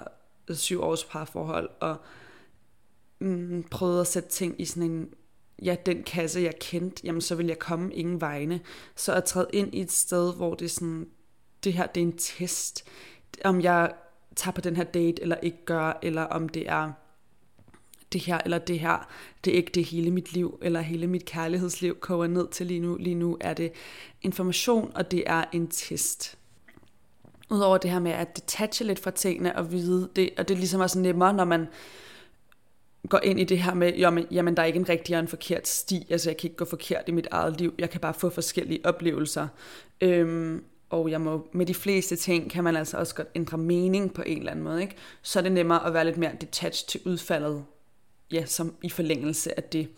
syv 0.53 0.81
års 0.81 1.03
parforhold, 1.03 1.69
og 1.79 1.97
mm, 3.19 3.63
prøvede 3.71 4.01
at 4.01 4.07
sætte 4.07 4.29
ting 4.29 4.61
i 4.61 4.65
sådan 4.65 4.91
en, 4.91 5.09
ja, 5.63 5.75
den 5.85 6.03
kasse, 6.03 6.41
jeg 6.41 6.59
kendte, 6.59 7.01
jamen 7.03 7.21
så 7.21 7.35
vil 7.35 7.47
jeg 7.47 7.59
komme 7.59 7.93
ingen 7.93 8.21
vegne. 8.21 8.59
Så 8.95 9.13
at 9.13 9.23
træde 9.23 9.47
ind 9.53 9.75
i 9.75 9.81
et 9.81 9.91
sted, 9.91 10.35
hvor 10.35 10.55
det 10.55 10.65
er 10.65 10.69
sådan, 10.69 11.07
det 11.63 11.73
her, 11.73 11.87
det 11.87 12.01
er 12.01 12.05
en 12.05 12.17
test, 12.17 12.87
om 13.43 13.61
jeg 13.61 13.93
tager 14.35 14.53
på 14.53 14.61
den 14.61 14.75
her 14.75 14.83
date, 14.83 15.21
eller 15.21 15.35
ikke 15.35 15.65
gør, 15.65 15.99
eller 16.01 16.23
om 16.23 16.49
det 16.49 16.69
er 16.69 16.91
det 18.13 18.21
her 18.21 18.37
eller 18.45 18.57
det 18.57 18.79
her, 18.79 19.07
det 19.45 19.53
er 19.53 19.57
ikke 19.57 19.71
det 19.71 19.83
hele 19.83 20.11
mit 20.11 20.33
liv, 20.33 20.59
eller 20.61 20.81
hele 20.81 21.07
mit 21.07 21.25
kærlighedsliv 21.25 21.99
koger 21.99 22.27
ned 22.27 22.47
til 22.47 22.65
lige 22.65 22.79
nu. 22.79 22.97
Lige 22.99 23.15
nu 23.15 23.37
er 23.41 23.53
det 23.53 23.71
information, 24.21 24.91
og 24.95 25.11
det 25.11 25.23
er 25.25 25.43
en 25.51 25.67
test. 25.67 26.37
Udover 27.49 27.77
det 27.77 27.91
her 27.91 27.99
med 27.99 28.11
at 28.11 28.35
detache 28.35 28.85
lidt 28.85 28.99
fra 28.99 29.11
tingene 29.11 29.55
og 29.55 29.71
vide 29.71 30.09
det, 30.15 30.29
og 30.37 30.47
det 30.47 30.57
ligesom 30.57 30.57
er 30.57 30.59
ligesom 30.59 30.79
også 30.79 30.99
nemmere, 30.99 31.33
når 31.33 31.45
man 31.45 31.67
går 33.09 33.19
ind 33.23 33.39
i 33.39 33.43
det 33.43 33.59
her 33.59 33.73
med, 33.73 33.93
jamen, 33.95 34.27
jamen 34.31 34.57
der 34.57 34.61
er 34.61 34.67
ikke 34.67 34.79
en 34.79 34.89
rigtig 34.89 35.15
og 35.15 35.19
en 35.19 35.27
forkert 35.27 35.67
sti, 35.67 36.07
altså 36.09 36.29
jeg 36.29 36.37
kan 36.37 36.47
ikke 36.47 36.57
gå 36.57 36.65
forkert 36.65 37.03
i 37.07 37.11
mit 37.11 37.27
eget 37.31 37.59
liv, 37.59 37.73
jeg 37.79 37.89
kan 37.89 38.01
bare 38.01 38.13
få 38.13 38.29
forskellige 38.29 38.79
oplevelser. 38.83 39.47
Øhm, 40.01 40.63
og 40.89 41.11
jeg 41.11 41.21
må, 41.21 41.47
med 41.51 41.65
de 41.65 41.73
fleste 41.73 42.15
ting 42.15 42.51
kan 42.51 42.63
man 42.63 42.75
altså 42.75 42.97
også 42.97 43.15
godt 43.15 43.27
ændre 43.35 43.57
mening 43.57 44.13
på 44.13 44.23
en 44.25 44.37
eller 44.37 44.51
anden 44.51 44.65
måde, 44.65 44.81
ikke? 44.81 44.95
så 45.21 45.39
er 45.39 45.43
det 45.43 45.51
nemmere 45.51 45.85
at 45.85 45.93
være 45.93 46.05
lidt 46.05 46.17
mere 46.17 46.31
detached 46.41 46.87
til 46.87 47.01
udfaldet 47.05 47.63
ja, 48.31 48.45
som 48.45 48.75
i 48.83 48.89
forlængelse 48.89 49.57
af 49.57 49.63
det. 49.63 49.89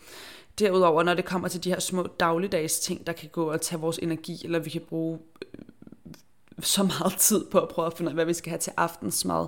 Derudover, 0.59 1.03
når 1.03 1.13
det 1.13 1.25
kommer 1.25 1.47
til 1.47 1.63
de 1.63 1.69
her 1.69 1.79
små 1.79 2.07
dagligdags 2.19 2.79
ting, 2.79 3.07
der 3.07 3.13
kan 3.13 3.29
gå 3.29 3.51
og 3.51 3.62
tage 3.62 3.81
vores 3.81 3.97
energi, 3.97 4.41
eller 4.44 4.59
vi 4.59 4.69
kan 4.69 4.81
bruge 4.81 5.19
øh, 5.53 5.63
så 6.59 6.83
meget 6.83 7.13
tid 7.27 7.45
på 7.45 7.59
at 7.59 7.68
prøve 7.69 7.85
at 7.85 7.94
finde 7.94 8.09
ud 8.09 8.12
af, 8.12 8.15
hvad 8.15 8.25
vi 8.25 8.33
skal 8.33 8.50
have 8.50 8.59
til 8.59 8.74
aftensmad, 8.77 9.47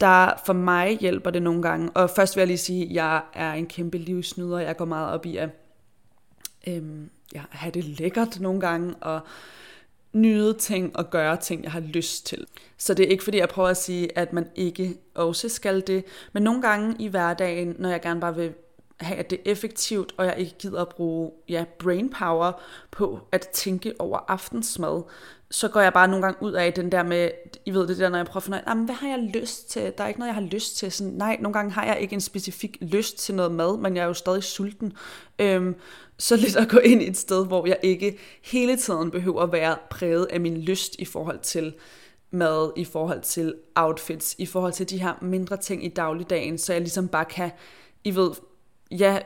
der 0.00 0.32
for 0.46 0.52
mig 0.52 0.98
hjælper 0.98 1.30
det 1.30 1.42
nogle 1.42 1.62
gange. 1.62 1.90
Og 1.90 2.10
først 2.10 2.36
vil 2.36 2.40
jeg 2.40 2.46
lige 2.46 2.58
sige, 2.58 2.84
at 2.84 2.92
jeg 2.92 3.22
er 3.34 3.52
en 3.52 3.66
kæmpe 3.66 3.98
livsnyder. 3.98 4.58
Jeg 4.58 4.76
går 4.76 4.84
meget 4.84 5.12
op 5.12 5.26
i 5.26 5.36
at 5.36 5.50
øhm, 6.66 7.10
ja, 7.34 7.42
have 7.50 7.70
det 7.70 7.84
lækkert 7.84 8.40
nogle 8.40 8.60
gange, 8.60 8.94
og 8.94 9.20
nyde 10.12 10.54
ting 10.54 10.96
og 10.96 11.10
gøre 11.10 11.36
ting, 11.36 11.64
jeg 11.64 11.72
har 11.72 11.80
lyst 11.80 12.26
til. 12.26 12.46
Så 12.76 12.94
det 12.94 13.06
er 13.06 13.10
ikke 13.10 13.24
fordi, 13.24 13.38
jeg 13.38 13.48
prøver 13.48 13.68
at 13.68 13.76
sige, 13.76 14.18
at 14.18 14.32
man 14.32 14.46
ikke 14.54 14.96
også 15.14 15.48
skal 15.48 15.86
det, 15.86 16.04
men 16.32 16.42
nogle 16.42 16.62
gange 16.62 16.96
i 16.98 17.08
hverdagen, 17.08 17.76
når 17.78 17.88
jeg 17.88 18.00
gerne 18.00 18.20
bare 18.20 18.34
vil 18.36 18.52
have, 19.00 19.18
at 19.18 19.30
det 19.30 19.38
er 19.38 19.50
effektivt, 19.50 20.14
og 20.16 20.26
jeg 20.26 20.34
ikke 20.38 20.54
gider 20.58 20.80
at 20.80 20.88
bruge 20.88 21.30
ja, 21.48 21.64
brain 21.78 22.10
power 22.10 22.52
på 22.90 23.20
at 23.32 23.48
tænke 23.48 23.94
over 23.98 24.18
aftensmad, 24.28 25.02
så 25.50 25.68
går 25.68 25.80
jeg 25.80 25.92
bare 25.92 26.08
nogle 26.08 26.22
gange 26.22 26.42
ud 26.42 26.52
af 26.52 26.72
den 26.72 26.92
der 26.92 27.02
med, 27.02 27.30
I 27.66 27.70
ved 27.70 27.88
det 27.88 27.98
der, 27.98 28.08
når 28.08 28.18
jeg 28.18 28.26
prøver 28.26 28.36
at 28.36 28.42
finde 28.42 28.58
ud 28.58 28.62
af, 28.66 28.76
hvad 28.76 28.94
har 28.94 29.08
jeg 29.08 29.18
lyst 29.18 29.70
til? 29.70 29.92
Der 29.98 30.04
er 30.04 30.08
ikke 30.08 30.20
noget, 30.20 30.28
jeg 30.28 30.42
har 30.42 30.50
lyst 30.50 30.76
til. 30.76 30.92
Sådan, 30.92 31.12
nej, 31.12 31.36
nogle 31.40 31.52
gange 31.52 31.72
har 31.72 31.84
jeg 31.84 32.00
ikke 32.00 32.14
en 32.14 32.20
specifik 32.20 32.78
lyst 32.80 33.18
til 33.18 33.34
noget 33.34 33.52
mad, 33.52 33.78
men 33.78 33.96
jeg 33.96 34.02
er 34.02 34.06
jo 34.06 34.14
stadig 34.14 34.44
sulten. 34.44 34.92
Øhm, 35.38 35.74
så 36.18 36.36
lidt 36.36 36.56
at 36.56 36.68
gå 36.68 36.78
ind 36.78 37.02
i 37.02 37.08
et 37.08 37.16
sted, 37.16 37.46
hvor 37.46 37.66
jeg 37.66 37.78
ikke 37.82 38.18
hele 38.44 38.76
tiden 38.76 39.10
behøver 39.10 39.42
at 39.42 39.52
være 39.52 39.76
præget 39.90 40.26
af 40.30 40.40
min 40.40 40.58
lyst 40.58 40.96
i 40.98 41.04
forhold 41.04 41.38
til 41.38 41.74
mad, 42.30 42.72
i 42.76 42.84
forhold 42.84 43.20
til 43.20 43.54
outfits, 43.74 44.34
i 44.38 44.46
forhold 44.46 44.72
til 44.72 44.90
de 44.90 45.02
her 45.02 45.14
mindre 45.22 45.56
ting 45.56 45.84
i 45.84 45.88
dagligdagen, 45.88 46.58
så 46.58 46.72
jeg 46.72 46.82
ligesom 46.82 47.08
bare 47.08 47.24
kan, 47.24 47.50
I 48.04 48.14
ved, 48.14 48.30
ja, 48.90 49.18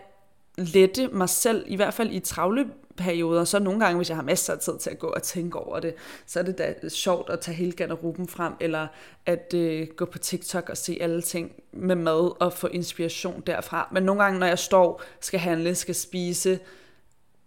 lette 0.59 1.09
mig 1.09 1.29
selv, 1.29 1.65
i 1.67 1.77
hvert 1.77 1.95
fald 1.95 2.11
i 2.13 2.21
travle 2.21 2.67
perioder, 2.97 3.45
så 3.45 3.59
nogle 3.59 3.81
gange, 3.81 3.97
hvis 3.97 4.09
jeg 4.09 4.17
har 4.17 4.23
masser 4.23 4.53
af 4.53 4.59
tid 4.59 4.79
til 4.79 4.91
at 4.91 4.99
gå 4.99 5.07
og 5.07 5.23
tænke 5.23 5.59
over 5.59 5.81
det, 5.81 5.95
så 6.27 6.39
er 6.39 6.43
det 6.43 6.59
da 6.59 6.75
sjovt 6.89 7.31
at 7.31 7.41
tage 7.41 7.55
hele 7.55 7.73
garderoben 7.73 8.29
frem, 8.29 8.53
eller 8.61 8.87
at 9.27 9.55
øh, 9.55 9.87
gå 9.97 10.05
på 10.05 10.19
TikTok 10.19 10.69
og 10.69 10.77
se 10.77 10.99
alle 11.01 11.23
ting 11.23 11.53
med 11.73 11.97
mad 11.97 12.43
og 12.43 12.53
få 12.53 12.67
inspiration 12.67 13.43
derfra. 13.47 13.89
Men 13.93 14.03
nogle 14.03 14.23
gange, 14.23 14.39
når 14.39 14.47
jeg 14.47 14.59
står, 14.59 15.03
skal 15.21 15.41
handle, 15.41 15.75
skal 15.75 15.95
spise, 15.95 16.59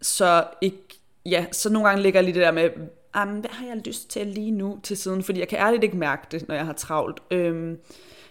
så 0.01 0.47
ikke, 0.61 0.99
ja, 1.25 1.45
så 1.51 1.69
nogle 1.69 1.87
gange 1.87 2.03
ligger 2.03 2.19
jeg 2.19 2.23
lige 2.23 2.35
det 2.35 2.45
der 2.45 2.51
med, 2.51 2.69
ah, 3.13 3.29
hvad 3.29 3.49
har 3.49 3.67
jeg 3.67 3.81
lyst 3.85 4.09
til 4.09 4.27
lige 4.27 4.51
nu 4.51 4.79
til 4.83 4.97
siden, 4.97 5.23
fordi 5.23 5.39
jeg 5.39 5.47
kan 5.47 5.59
ærligt 5.59 5.83
ikke 5.83 5.97
mærke 5.97 6.27
det, 6.31 6.47
når 6.47 6.55
jeg 6.55 6.65
har 6.65 6.73
travlt. 6.73 7.19
Øhm, 7.31 7.79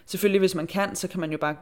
selvfølgelig, 0.05 0.39
hvis 0.39 0.55
man 0.55 0.67
kan, 0.67 0.95
så 0.95 1.07
kan 1.07 1.19
man 1.19 1.31
jo 1.31 1.37
bare 1.37 1.55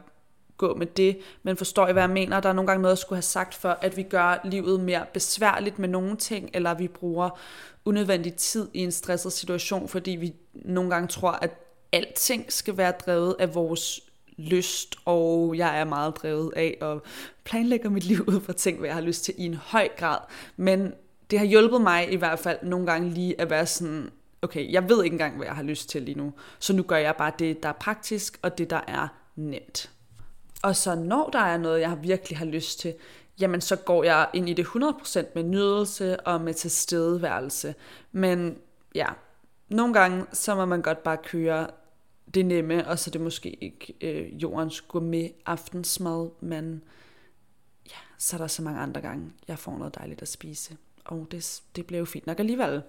gå 0.56 0.74
med 0.74 0.86
det, 0.86 1.18
men 1.42 1.56
forstår 1.56 1.88
I, 1.88 1.92
hvad 1.92 2.02
jeg 2.02 2.10
mener? 2.10 2.40
Der 2.40 2.48
er 2.48 2.52
nogle 2.52 2.66
gange 2.66 2.82
noget, 2.82 2.92
jeg 2.92 2.98
skulle 2.98 3.16
have 3.16 3.22
sagt 3.22 3.54
for, 3.54 3.78
at 3.80 3.96
vi 3.96 4.02
gør 4.02 4.40
livet 4.44 4.80
mere 4.80 5.06
besværligt 5.12 5.78
med 5.78 5.88
nogle 5.88 6.16
ting, 6.16 6.50
eller 6.54 6.74
vi 6.74 6.88
bruger 6.88 7.38
unødvendig 7.84 8.34
tid 8.34 8.68
i 8.74 8.78
en 8.78 8.92
stresset 8.92 9.32
situation, 9.32 9.88
fordi 9.88 10.10
vi 10.10 10.34
nogle 10.54 10.90
gange 10.90 11.08
tror, 11.08 11.30
at 11.30 11.50
alting 11.92 12.52
skal 12.52 12.76
være 12.76 12.92
drevet 13.06 13.36
af 13.38 13.54
vores 13.54 14.00
lyst, 14.36 14.96
og 15.04 15.54
jeg 15.56 15.80
er 15.80 15.84
meget 15.84 16.16
drevet 16.16 16.52
af 16.56 16.78
at 16.80 17.00
planlægge 17.44 17.90
mit 17.90 18.04
liv 18.04 18.24
ud 18.26 18.40
fra 18.40 18.52
ting, 18.52 18.78
hvad 18.78 18.88
jeg 18.88 18.96
har 18.96 19.02
lyst 19.02 19.24
til 19.24 19.34
i 19.38 19.46
en 19.46 19.54
høj 19.54 19.88
grad. 19.96 20.18
Men 20.56 20.92
det 21.30 21.38
har 21.38 21.46
hjulpet 21.46 21.80
mig 21.80 22.12
i 22.12 22.16
hvert 22.16 22.38
fald 22.38 22.58
nogle 22.62 22.86
gange 22.86 23.10
lige 23.10 23.40
at 23.40 23.50
være 23.50 23.66
sådan, 23.66 24.10
okay, 24.42 24.72
jeg 24.72 24.88
ved 24.88 25.04
ikke 25.04 25.14
engang, 25.14 25.36
hvad 25.36 25.46
jeg 25.46 25.56
har 25.56 25.62
lyst 25.62 25.88
til 25.88 26.02
lige 26.02 26.18
nu, 26.18 26.32
så 26.58 26.72
nu 26.72 26.82
gør 26.82 26.96
jeg 26.96 27.16
bare 27.16 27.32
det, 27.38 27.62
der 27.62 27.68
er 27.68 27.72
praktisk, 27.72 28.38
og 28.42 28.58
det, 28.58 28.70
der 28.70 28.80
er 28.88 29.08
nemt. 29.36 29.90
Og 30.64 30.76
så 30.76 30.94
når 30.94 31.30
der 31.32 31.38
er 31.38 31.56
noget, 31.56 31.80
jeg 31.80 32.02
virkelig 32.02 32.38
har 32.38 32.44
lyst 32.44 32.80
til, 32.80 32.94
jamen 33.40 33.60
så 33.60 33.76
går 33.76 34.04
jeg 34.04 34.28
ind 34.34 34.48
i 34.48 34.52
det 34.52 34.66
100% 34.66 35.24
med 35.34 35.42
nydelse 35.42 36.20
og 36.20 36.40
med 36.40 36.54
tilstedeværelse. 36.54 37.74
Men 38.12 38.58
ja, 38.94 39.06
nogle 39.68 39.94
gange, 39.94 40.26
så 40.32 40.54
må 40.54 40.64
man 40.64 40.82
godt 40.82 41.02
bare 41.02 41.16
køre 41.16 41.66
det 42.34 42.46
nemme, 42.46 42.88
og 42.88 42.98
så 42.98 43.10
er 43.10 43.12
det 43.12 43.20
måske 43.20 43.64
ikke 43.64 43.94
øh, 44.00 44.42
jordens 44.42 44.80
gourmet 44.80 45.32
aftensmad, 45.46 46.30
men 46.40 46.82
ja, 47.86 47.98
så 48.18 48.36
er 48.36 48.38
der 48.38 48.46
så 48.46 48.62
mange 48.62 48.80
andre 48.80 49.00
gange, 49.00 49.32
jeg 49.48 49.58
får 49.58 49.78
noget 49.78 49.94
dejligt 49.94 50.22
at 50.22 50.28
spise. 50.28 50.76
Og 51.04 51.26
det, 51.30 51.62
det 51.76 51.86
blev 51.86 51.98
jo 51.98 52.04
fint 52.04 52.26
nok 52.26 52.38
alligevel. 52.38 52.82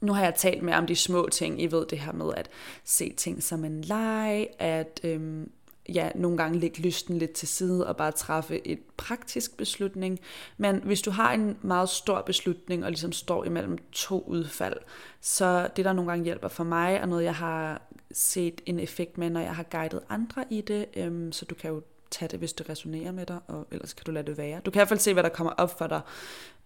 Nu 0.00 0.12
har 0.12 0.24
jeg 0.24 0.34
talt 0.34 0.62
mere 0.62 0.76
om 0.76 0.86
de 0.86 0.96
små 0.96 1.28
ting. 1.32 1.62
I 1.62 1.66
ved 1.66 1.86
det 1.86 1.98
her 1.98 2.12
med 2.12 2.34
at 2.36 2.50
se 2.84 3.12
ting 3.16 3.42
som 3.42 3.64
en 3.64 3.80
leg, 3.82 4.46
at 4.58 5.00
øhm, 5.04 5.50
ja, 5.88 6.10
nogle 6.14 6.36
gange 6.36 6.58
lægge 6.58 6.82
lysten 6.82 7.18
lidt 7.18 7.32
til 7.32 7.48
side 7.48 7.86
og 7.86 7.96
bare 7.96 8.12
træffe 8.12 8.66
et 8.66 8.80
praktisk 8.96 9.56
beslutning. 9.56 10.20
Men 10.56 10.80
hvis 10.84 11.02
du 11.02 11.10
har 11.10 11.32
en 11.32 11.56
meget 11.62 11.88
stor 11.88 12.22
beslutning 12.22 12.84
og 12.84 12.90
ligesom 12.90 13.12
står 13.12 13.44
imellem 13.44 13.78
to 13.92 14.24
udfald, 14.26 14.76
så 15.20 15.68
det 15.76 15.84
der 15.84 15.92
nogle 15.92 16.10
gange 16.10 16.24
hjælper 16.24 16.48
for 16.48 16.64
mig, 16.64 17.02
og 17.02 17.08
noget 17.08 17.24
jeg 17.24 17.34
har 17.34 17.82
set 18.12 18.60
en 18.66 18.80
effekt 18.80 19.18
med, 19.18 19.30
når 19.30 19.40
jeg 19.40 19.56
har 19.56 19.62
guidet 19.62 20.00
andre 20.08 20.44
i 20.50 20.60
det, 20.60 20.86
øhm, 20.96 21.32
så 21.32 21.44
du 21.44 21.54
kan 21.54 21.70
jo 21.70 21.82
tage 22.10 22.28
det, 22.28 22.38
hvis 22.38 22.52
det 22.52 22.68
resonerer 22.68 23.12
med 23.12 23.26
dig, 23.26 23.38
og 23.48 23.66
ellers 23.70 23.92
kan 23.92 24.04
du 24.04 24.10
lade 24.10 24.26
det 24.26 24.38
være. 24.38 24.60
Du 24.64 24.70
kan 24.70 24.78
i 24.78 24.80
hvert 24.80 24.88
fald 24.88 25.00
se, 25.00 25.12
hvad 25.12 25.22
der 25.22 25.28
kommer 25.28 25.52
op 25.52 25.78
for 25.78 25.86
dig 25.86 26.00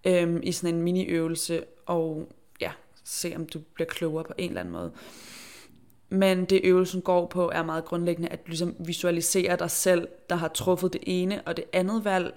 øhm, 0.05 0.41
i 0.43 0.53
sådan 0.53 0.75
en 0.75 0.83
mini-øvelse, 0.83 1.65
og 1.87 2.29
ja, 2.61 2.73
se 3.05 3.33
om 3.37 3.47
du 3.47 3.61
bliver 3.75 3.89
klogere 3.89 4.25
på 4.25 4.33
en 4.39 4.49
eller 4.49 4.61
anden 4.61 4.73
måde. 4.73 4.93
Men 6.09 6.45
det 6.45 6.61
øvelsen 6.65 7.03
går 7.03 7.27
på 7.27 7.51
er 7.51 7.63
meget 7.63 7.85
grundlæggende, 7.85 8.29
at 8.29 8.47
du 8.47 8.51
ligesom 8.51 8.75
visualiserer 8.79 9.57
dig 9.57 9.71
selv, 9.71 10.09
der 10.31 10.37
har 10.37 10.49
truffet 10.49 10.93
det 10.93 11.01
ene 11.07 11.43
og 11.47 11.57
det 11.57 11.65
andet 11.73 12.05
valg 12.05 12.35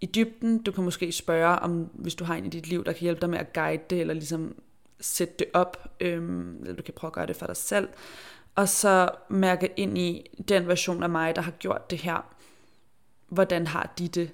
i 0.00 0.06
dybden. 0.06 0.62
Du 0.62 0.72
kan 0.72 0.84
måske 0.84 1.12
spørge, 1.12 1.58
om 1.58 1.90
hvis 1.92 2.14
du 2.14 2.24
har 2.24 2.34
en 2.34 2.46
i 2.46 2.48
dit 2.48 2.66
liv, 2.66 2.84
der 2.84 2.92
kan 2.92 3.02
hjælpe 3.02 3.20
dig 3.20 3.30
med 3.30 3.38
at 3.38 3.52
guide 3.52 3.82
det, 3.90 4.00
eller 4.00 4.14
ligesom 4.14 4.54
sætte 5.00 5.34
det 5.38 5.46
op, 5.52 5.96
øhm, 6.00 6.60
eller 6.60 6.74
du 6.74 6.82
kan 6.82 6.94
prøve 6.94 7.08
at 7.08 7.12
gøre 7.12 7.26
det 7.26 7.36
for 7.36 7.46
dig 7.46 7.56
selv. 7.56 7.88
Og 8.54 8.68
så 8.68 9.10
mærke 9.28 9.72
ind 9.76 9.98
i 9.98 10.30
den 10.48 10.68
version 10.68 11.02
af 11.02 11.10
mig, 11.10 11.36
der 11.36 11.42
har 11.42 11.50
gjort 11.50 11.90
det 11.90 11.98
her. 11.98 12.34
Hvordan 13.28 13.66
har 13.66 13.92
de 13.98 14.08
det? 14.08 14.30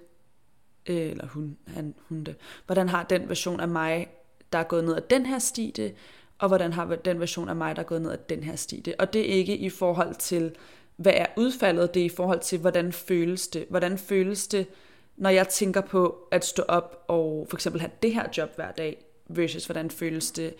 Øh, 0.87 0.96
eller 0.96 1.26
hun, 1.26 1.56
han, 1.66 1.94
hun 2.08 2.25
det. 2.25 2.37
Hvordan 2.66 2.88
har 2.88 3.02
den 3.02 3.28
version 3.28 3.60
af 3.60 3.68
mig, 3.68 4.08
der 4.52 4.58
er 4.58 4.62
gået 4.62 4.84
ned 4.84 4.96
ad 4.96 5.02
den 5.10 5.26
her 5.26 5.38
sti 5.38 5.72
det? 5.76 5.94
Og 6.40 6.49
hvordan 6.49 6.73
har 6.73 6.94
den 7.04 7.20
version 7.20 7.49
af 7.49 7.56
mig, 7.56 7.76
der 7.76 7.82
er 7.82 7.87
gået 7.87 8.02
ned 8.02 8.12
ad 8.12 8.18
den 8.28 8.42
her 8.42 8.56
stige. 8.56 9.00
Og 9.00 9.12
det 9.12 9.20
er 9.20 9.35
ikke 9.35 9.56
i 9.56 9.70
forhold 9.70 10.14
til, 10.14 10.56
hvad 10.97 11.12
er 11.16 11.26
udfaldet, 11.37 11.94
det 11.94 12.00
er 12.00 12.04
i 12.04 12.09
forhold 12.09 12.40
til, 12.40 12.59
hvordan 12.59 12.92
føles 12.92 13.49
det. 13.49 13.66
Hvordan 13.68 13.99
føles 13.99 14.49
det, 14.49 14.66
når 15.16 15.30
jeg 15.30 15.49
tænker 15.49 15.80
på 15.80 16.28
at 16.30 16.44
stå 16.44 16.62
op 16.68 17.04
og 17.09 17.47
for 17.50 17.56
eksempel 17.56 17.80
have 17.80 17.90
det 18.02 18.14
her 18.14 18.28
job 18.37 18.56
hver 18.56 18.73
dag, 18.73 19.04
versus 19.28 19.66
hvordan 19.66 19.90
føles 19.90 20.30
det, 20.30 20.54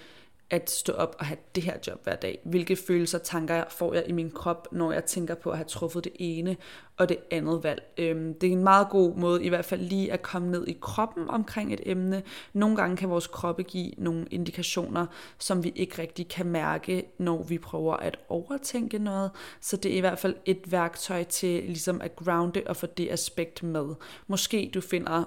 at 0.51 0.71
stå 0.71 0.93
op 0.93 1.17
og 1.19 1.27
have 1.27 1.39
det 1.55 1.63
her 1.63 1.77
job 1.87 2.05
hver 2.05 2.17
dag. 2.17 2.39
Hvilke 2.45 2.77
følelser, 2.77 3.19
tanker 3.19 3.65
får 3.69 3.95
jeg 3.95 4.05
i 4.09 4.13
min 4.13 4.31
krop, 4.31 4.69
når 4.73 4.93
jeg 4.93 5.05
tænker 5.05 5.35
på 5.35 5.51
at 5.51 5.57
have 5.57 5.69
truffet 5.69 6.05
det 6.05 6.13
ene 6.19 6.57
og 6.97 7.09
det 7.09 7.17
andet 7.31 7.63
valg. 7.63 7.83
Øhm, 7.99 8.35
det 8.35 8.49
er 8.49 8.53
en 8.53 8.65
meget 8.65 8.89
god 8.91 9.17
måde 9.17 9.45
i 9.45 9.49
hvert 9.49 9.65
fald 9.65 9.81
lige 9.81 10.13
at 10.13 10.23
komme 10.23 10.51
ned 10.51 10.67
i 10.67 10.79
kroppen 10.81 11.31
omkring 11.31 11.73
et 11.73 11.81
emne. 11.87 12.23
Nogle 12.53 12.77
gange 12.77 12.97
kan 12.97 13.11
vores 13.11 13.27
kroppe 13.27 13.63
give 13.63 13.93
nogle 13.99 14.27
indikationer, 14.31 15.07
som 15.39 15.65
vi 15.65 15.73
ikke 15.77 16.03
rigtig 16.03 16.29
kan 16.29 16.47
mærke, 16.47 17.05
når 17.19 17.43
vi 17.43 17.59
prøver 17.59 17.97
at 17.97 18.19
overtænke 18.29 18.99
noget. 18.99 19.31
Så 19.61 19.77
det 19.77 19.93
er 19.93 19.97
i 19.97 20.01
hvert 20.01 20.19
fald 20.19 20.35
et 20.45 20.73
værktøj 20.73 21.25
til 21.25 21.63
ligesom 21.63 22.01
at 22.01 22.17
grounde 22.17 22.63
og 22.67 22.77
få 22.77 22.87
det 22.87 23.11
aspekt 23.11 23.63
med. 23.63 23.95
Måske 24.27 24.71
du 24.75 24.81
finder 24.81 25.25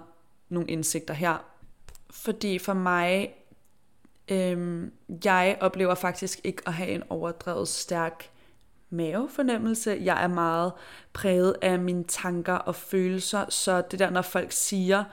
nogle 0.49 0.69
indsigter 0.69 1.13
her. 1.13 1.45
Fordi 2.09 2.59
for 2.59 2.73
mig 2.73 3.33
Øhm, 4.31 4.91
jeg 5.25 5.57
oplever 5.61 5.95
faktisk 5.95 6.39
ikke 6.43 6.61
at 6.65 6.73
have 6.73 6.89
en 6.89 7.03
overdrevet 7.09 7.67
stærk 7.67 8.29
mavefornemmelse. 8.89 9.99
Jeg 10.01 10.23
er 10.23 10.27
meget 10.27 10.71
præget 11.13 11.55
af 11.61 11.79
mine 11.79 12.03
tanker 12.03 12.53
og 12.53 12.75
følelser, 12.75 13.45
så 13.49 13.83
det 13.91 13.99
der, 13.99 14.09
når 14.09 14.21
folk 14.21 14.51
siger, 14.51 15.03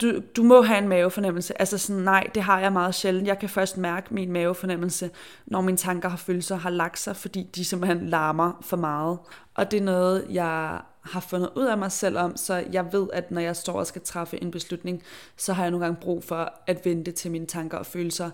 du, 0.00 0.20
du 0.36 0.42
må 0.42 0.62
have 0.62 0.78
en 0.78 0.88
mavefornemmelse. 0.88 1.60
Altså 1.60 1.78
sådan, 1.78 2.02
nej, 2.02 2.30
det 2.34 2.42
har 2.42 2.60
jeg 2.60 2.72
meget 2.72 2.94
sjældent. 2.94 3.26
Jeg 3.26 3.38
kan 3.38 3.48
først 3.48 3.76
mærke 3.76 4.14
min 4.14 4.32
mavefornemmelse, 4.32 5.10
når 5.46 5.60
mine 5.60 5.76
tanker 5.76 6.10
og 6.10 6.18
følelser 6.18 6.56
har 6.56 6.70
lagt 6.70 6.98
sig, 6.98 7.16
fordi 7.16 7.50
de 7.54 7.64
simpelthen 7.64 8.08
larmer 8.08 8.58
for 8.60 8.76
meget. 8.76 9.18
Og 9.54 9.70
det 9.70 9.78
er 9.78 9.84
noget, 9.84 10.26
jeg 10.30 10.80
har 11.02 11.20
fundet 11.20 11.50
ud 11.56 11.64
af 11.64 11.78
mig 11.78 11.92
selv 11.92 12.18
om, 12.18 12.36
så 12.36 12.64
jeg 12.72 12.92
ved, 12.92 13.08
at 13.12 13.30
når 13.30 13.40
jeg 13.40 13.56
står 13.56 13.72
og 13.72 13.86
skal 13.86 14.02
træffe 14.02 14.42
en 14.42 14.50
beslutning, 14.50 15.02
så 15.36 15.52
har 15.52 15.64
jeg 15.64 15.70
nogle 15.70 15.86
gange 15.86 16.00
brug 16.00 16.24
for 16.24 16.52
at 16.66 16.84
vente 16.84 17.12
til 17.12 17.30
mine 17.30 17.46
tanker 17.46 17.78
og 17.78 17.86
følelser 17.86 18.30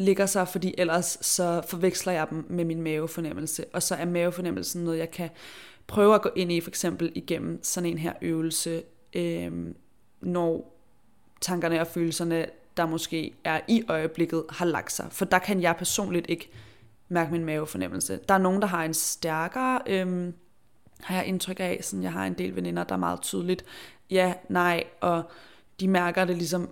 ligger 0.00 0.26
sig, 0.26 0.48
fordi 0.48 0.74
ellers 0.78 1.18
så 1.20 1.62
forveksler 1.68 2.12
jeg 2.12 2.26
dem 2.30 2.46
med 2.48 2.64
min 2.64 2.82
mavefornemmelse, 2.82 3.64
og 3.72 3.82
så 3.82 3.94
er 3.94 4.04
mavefornemmelsen 4.04 4.84
noget, 4.84 4.98
jeg 4.98 5.10
kan 5.10 5.30
prøve 5.86 6.14
at 6.14 6.22
gå 6.22 6.30
ind 6.36 6.52
i, 6.52 6.60
for 6.60 6.70
eksempel 6.70 7.12
igennem 7.14 7.60
sådan 7.62 7.90
en 7.90 7.98
her 7.98 8.12
øvelse, 8.22 8.82
øh, 9.14 9.52
når 10.20 10.76
tankerne 11.40 11.80
og 11.80 11.86
følelserne, 11.86 12.46
der 12.76 12.86
måske 12.86 13.34
er 13.44 13.60
i 13.68 13.82
øjeblikket, 13.88 14.44
har 14.50 14.66
lagt 14.66 14.92
sig. 14.92 15.06
For 15.10 15.24
der 15.24 15.38
kan 15.38 15.62
jeg 15.62 15.76
personligt 15.76 16.26
ikke 16.28 16.50
mærke 17.08 17.32
min 17.32 17.44
mavefornemmelse. 17.44 18.20
Der 18.28 18.34
er 18.34 18.38
nogen, 18.38 18.62
der 18.62 18.68
har 18.68 18.84
en 18.84 18.94
stærkere... 18.94 19.80
Øh, 19.86 20.32
har 21.02 21.14
jeg 21.16 21.26
indtryk 21.26 21.60
af, 21.60 21.78
sådan 21.82 22.02
jeg 22.02 22.12
har 22.12 22.26
en 22.26 22.34
del 22.34 22.56
veninder, 22.56 22.84
der 22.84 22.94
er 22.94 22.98
meget 22.98 23.22
tydeligt 23.22 23.64
ja, 24.10 24.34
nej, 24.48 24.84
og 25.00 25.22
de 25.80 25.88
mærker 25.88 26.24
det 26.24 26.36
ligesom 26.36 26.70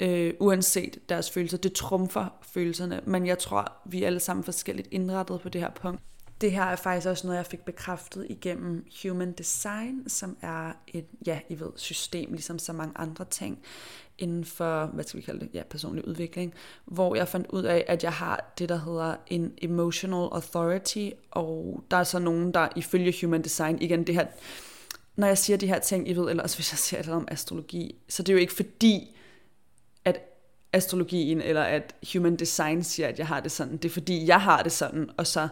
øh, 0.00 0.34
uanset 0.40 0.98
deres 1.08 1.30
følelser. 1.30 1.58
Det 1.58 1.72
trumfer 1.72 2.26
følelserne, 2.42 3.00
men 3.04 3.26
jeg 3.26 3.38
tror, 3.38 3.72
vi 3.84 4.02
er 4.02 4.06
alle 4.06 4.20
sammen 4.20 4.44
forskelligt 4.44 4.88
indrettet 4.90 5.40
på 5.40 5.48
det 5.48 5.60
her 5.60 5.70
punkt. 5.70 6.02
Det 6.40 6.52
her 6.52 6.64
er 6.64 6.76
faktisk 6.76 7.08
også 7.08 7.26
noget, 7.26 7.36
jeg 7.36 7.46
fik 7.46 7.60
bekræftet 7.60 8.26
igennem 8.30 8.86
Human 9.02 9.32
Design, 9.32 10.08
som 10.08 10.36
er 10.42 10.72
et, 10.86 11.06
ja, 11.26 11.40
I 11.48 11.60
ved, 11.60 11.70
system, 11.76 12.32
ligesom 12.32 12.58
så 12.58 12.72
mange 12.72 12.92
andre 12.96 13.24
ting 13.24 13.58
inden 14.18 14.44
for, 14.44 14.86
hvad 14.86 15.04
skal 15.04 15.20
vi 15.20 15.24
kalde 15.24 15.40
det, 15.40 15.48
ja, 15.54 15.62
personlig 15.70 16.08
udvikling, 16.08 16.54
hvor 16.84 17.14
jeg 17.14 17.28
fandt 17.28 17.46
ud 17.50 17.62
af, 17.62 17.84
at 17.88 18.04
jeg 18.04 18.12
har 18.12 18.52
det, 18.58 18.68
der 18.68 18.76
hedder 18.76 19.16
en 19.26 19.52
emotional 19.58 20.28
authority, 20.32 21.08
og 21.30 21.84
der 21.90 21.96
er 21.96 22.04
så 22.04 22.18
nogen, 22.18 22.54
der 22.54 22.68
ifølge 22.76 23.14
Human 23.22 23.42
Design, 23.42 23.82
igen 23.82 24.06
det 24.06 24.14
her, 24.14 24.26
når 25.16 25.26
jeg 25.26 25.38
siger 25.38 25.56
de 25.56 25.66
her 25.66 25.78
ting, 25.78 26.08
I 26.08 26.12
ved, 26.12 26.30
eller 26.30 26.42
også 26.42 26.56
hvis 26.56 26.72
jeg 26.72 26.78
siger 26.78 27.02
noget 27.02 27.22
om 27.22 27.28
astrologi, 27.30 27.94
så 28.08 28.22
det 28.22 28.28
er 28.28 28.34
jo 28.34 28.40
ikke 28.40 28.52
fordi, 28.52 29.16
at 30.04 30.20
astrologien 30.72 31.40
eller 31.40 31.62
at 31.62 31.94
Human 32.12 32.36
Design 32.36 32.82
siger, 32.82 33.08
at 33.08 33.18
jeg 33.18 33.26
har 33.26 33.40
det 33.40 33.52
sådan. 33.52 33.76
Det 33.76 33.84
er 33.84 33.92
fordi, 33.92 34.26
jeg 34.26 34.40
har 34.40 34.62
det 34.62 34.72
sådan, 34.72 35.10
og 35.16 35.26
så 35.26 35.48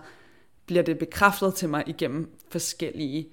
bliver 0.66 0.82
det 0.82 0.98
bekræftet 0.98 1.54
til 1.54 1.68
mig 1.68 1.84
igennem 1.86 2.36
forskellige 2.48 3.28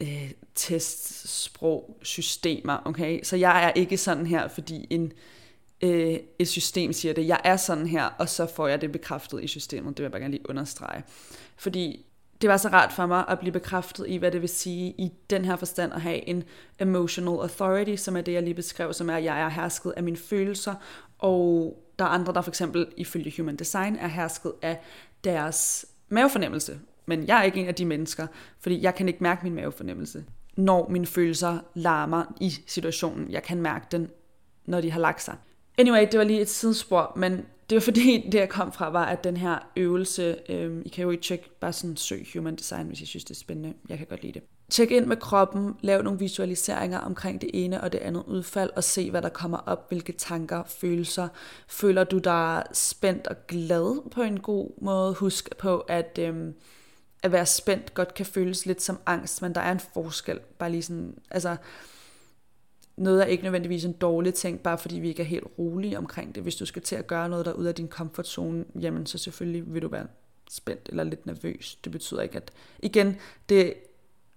øh, 0.00 0.30
testsprog, 0.54 1.98
systemer, 2.02 2.82
okay? 2.84 3.22
Så 3.22 3.36
jeg 3.36 3.64
er 3.64 3.70
ikke 3.70 3.96
sådan 3.96 4.26
her, 4.26 4.48
fordi 4.48 4.86
en, 4.90 5.12
øh, 5.80 6.18
et 6.38 6.48
system 6.48 6.92
siger 6.92 7.14
det. 7.14 7.26
Jeg 7.26 7.40
er 7.44 7.56
sådan 7.56 7.86
her, 7.86 8.04
og 8.04 8.28
så 8.28 8.46
får 8.46 8.68
jeg 8.68 8.80
det 8.80 8.92
bekræftet 8.92 9.44
i 9.44 9.46
systemet. 9.46 9.96
Det 9.96 9.98
vil 9.98 10.04
jeg 10.04 10.12
bare 10.12 10.20
gerne 10.20 10.34
lige 10.34 10.50
understrege. 10.50 11.02
Fordi 11.56 12.04
det 12.42 12.50
var 12.50 12.56
så 12.56 12.68
rart 12.68 12.92
for 12.92 13.06
mig 13.06 13.24
at 13.28 13.38
blive 13.38 13.52
bekræftet 13.52 14.08
i, 14.08 14.16
hvad 14.16 14.30
det 14.30 14.40
vil 14.40 14.48
sige 14.48 14.94
i 14.98 15.12
den 15.30 15.44
her 15.44 15.56
forstand 15.56 15.92
at 15.92 16.00
have 16.00 16.28
en 16.28 16.44
emotional 16.78 17.38
authority, 17.40 17.96
som 17.96 18.16
er 18.16 18.20
det, 18.20 18.32
jeg 18.32 18.42
lige 18.42 18.54
beskrev, 18.54 18.92
som 18.92 19.10
er, 19.10 19.16
at 19.16 19.24
jeg 19.24 19.40
er 19.40 19.48
hersket 19.48 19.94
af 19.96 20.02
mine 20.02 20.16
følelser, 20.16 20.74
og 21.18 21.76
der 21.98 22.04
er 22.04 22.08
andre, 22.08 22.34
der 22.34 22.42
for 22.42 22.50
eksempel 22.50 22.86
ifølge 22.96 23.32
Human 23.36 23.56
Design 23.56 23.96
er 23.96 24.06
hersket 24.08 24.52
af 24.62 24.80
deres 25.24 25.86
mavefornemmelse. 26.08 26.78
Men 27.06 27.26
jeg 27.26 27.38
er 27.38 27.42
ikke 27.42 27.60
en 27.60 27.66
af 27.66 27.74
de 27.74 27.84
mennesker, 27.84 28.26
fordi 28.60 28.82
jeg 28.82 28.94
kan 28.94 29.08
ikke 29.08 29.22
mærke 29.22 29.40
min 29.44 29.54
mavefornemmelse, 29.54 30.24
når 30.56 30.88
mine 30.88 31.06
følelser 31.06 31.58
larmer 31.74 32.24
i 32.40 32.50
situationen. 32.66 33.30
Jeg 33.30 33.42
kan 33.42 33.62
mærke 33.62 33.86
den, 33.90 34.10
når 34.66 34.80
de 34.80 34.90
har 34.90 35.00
lagt 35.00 35.22
sig. 35.22 35.36
Anyway, 35.78 36.06
det 36.12 36.18
var 36.18 36.24
lige 36.24 36.40
et 36.40 36.48
sidespor, 36.48 37.12
men 37.16 37.32
det 37.70 37.76
var 37.76 37.80
fordi, 37.80 38.20
det 38.32 38.38
jeg 38.38 38.48
kom 38.48 38.72
fra, 38.72 38.90
var, 38.90 39.04
at 39.04 39.24
den 39.24 39.36
her 39.36 39.58
øvelse, 39.76 40.36
øh, 40.48 40.82
I 40.84 40.88
kan 40.88 41.02
jo 41.02 41.10
ikke 41.10 41.22
tjekke, 41.22 41.50
bare 41.60 41.72
sådan 41.72 41.96
søg 41.96 42.26
human 42.34 42.56
design, 42.56 42.86
hvis 42.86 43.00
I 43.00 43.06
synes, 43.06 43.24
det 43.24 43.30
er 43.30 43.38
spændende. 43.38 43.74
Jeg 43.88 43.98
kan 43.98 44.06
godt 44.06 44.22
lide 44.22 44.32
det. 44.32 44.42
Tjek 44.70 44.90
ind 44.90 45.06
med 45.06 45.16
kroppen, 45.16 45.76
lav 45.80 46.02
nogle 46.02 46.18
visualiseringer 46.18 46.98
omkring 46.98 47.40
det 47.40 47.50
ene 47.54 47.80
og 47.80 47.92
det 47.92 47.98
andet 47.98 48.24
udfald, 48.26 48.70
og 48.76 48.84
se, 48.84 49.10
hvad 49.10 49.22
der 49.22 49.28
kommer 49.28 49.58
op, 49.58 49.88
hvilke 49.88 50.12
tanker, 50.12 50.64
følelser. 50.64 51.28
Føler 51.68 52.04
du 52.04 52.18
dig 52.18 52.62
spændt 52.72 53.26
og 53.26 53.36
glad 53.46 54.10
på 54.10 54.22
en 54.22 54.40
god 54.40 54.70
måde? 54.82 55.14
Husk 55.14 55.56
på, 55.56 55.78
at 55.78 56.18
øhm, 56.22 56.54
at 57.22 57.32
være 57.32 57.46
spændt 57.46 57.94
godt 57.94 58.14
kan 58.14 58.26
føles 58.26 58.66
lidt 58.66 58.82
som 58.82 58.98
angst, 59.06 59.42
men 59.42 59.54
der 59.54 59.60
er 59.60 59.72
en 59.72 59.80
forskel. 59.80 60.40
Bare 60.58 60.70
lige 60.70 60.82
sådan, 60.82 61.18
altså, 61.30 61.56
noget 62.96 63.22
er 63.22 63.26
ikke 63.26 63.42
nødvendigvis 63.42 63.84
en 63.84 63.92
dårlig 63.92 64.34
ting, 64.34 64.60
bare 64.60 64.78
fordi 64.78 64.98
vi 64.98 65.08
ikke 65.08 65.22
er 65.22 65.26
helt 65.26 65.46
rolige 65.58 65.98
omkring 65.98 66.34
det. 66.34 66.42
Hvis 66.42 66.56
du 66.56 66.66
skal 66.66 66.82
til 66.82 66.96
at 66.96 67.06
gøre 67.06 67.28
noget, 67.28 67.46
der 67.46 67.52
er 67.52 67.56
ud 67.56 67.64
af 67.64 67.74
din 67.74 67.88
komfortzone, 67.88 68.64
jamen 68.80 69.06
så 69.06 69.18
selvfølgelig 69.18 69.74
vil 69.74 69.82
du 69.82 69.88
være 69.88 70.06
spændt 70.50 70.88
eller 70.88 71.04
lidt 71.04 71.26
nervøs. 71.26 71.78
Det 71.84 71.92
betyder 71.92 72.22
ikke, 72.22 72.36
at 72.36 72.52
igen, 72.78 73.16
det 73.48 73.74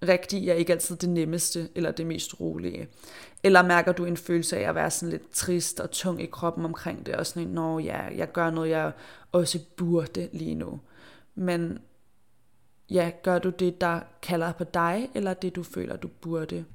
rigtige 0.08 0.52
er 0.52 0.56
ikke 0.56 0.74
altid 0.74 0.96
det 0.96 1.10
nemmeste 1.10 1.70
eller 1.76 1.92
det 1.92 2.08
mest 2.08 2.40
rolige. 2.40 2.88
Eller 3.44 3.64
mærker 3.64 3.92
du 3.92 4.06
en 4.06 4.18
følelse 4.18 4.58
af 4.58 4.70
at 4.70 4.76
være 4.76 4.92
sådan 4.92 5.12
lidt 5.12 5.32
trist 5.32 5.80
og 5.80 5.92
tung 5.92 6.22
i 6.22 6.26
kroppen 6.26 6.66
omkring 6.66 7.06
det, 7.06 7.16
og 7.16 7.26
sådan 7.26 7.48
en, 7.48 7.54
når 7.54 7.80
ja, 7.80 8.02
jeg 8.16 8.32
gør 8.32 8.50
noget, 8.50 8.70
jeg 8.70 8.92
også 9.32 9.60
burde 9.78 10.30
lige 10.34 10.56
nu. 10.56 10.80
men 11.36 11.80
ja, 12.90 13.12
gør 13.24 13.40
du 13.40 13.50
det, 13.50 13.82
der 13.82 14.00
kalder 14.22 14.52
på 14.52 14.64
dig, 14.64 15.10
eller 15.16 15.34
det, 15.34 15.56
du 15.56 15.64
føler, 15.64 15.96
du 15.96 16.08
burde? 16.08 16.66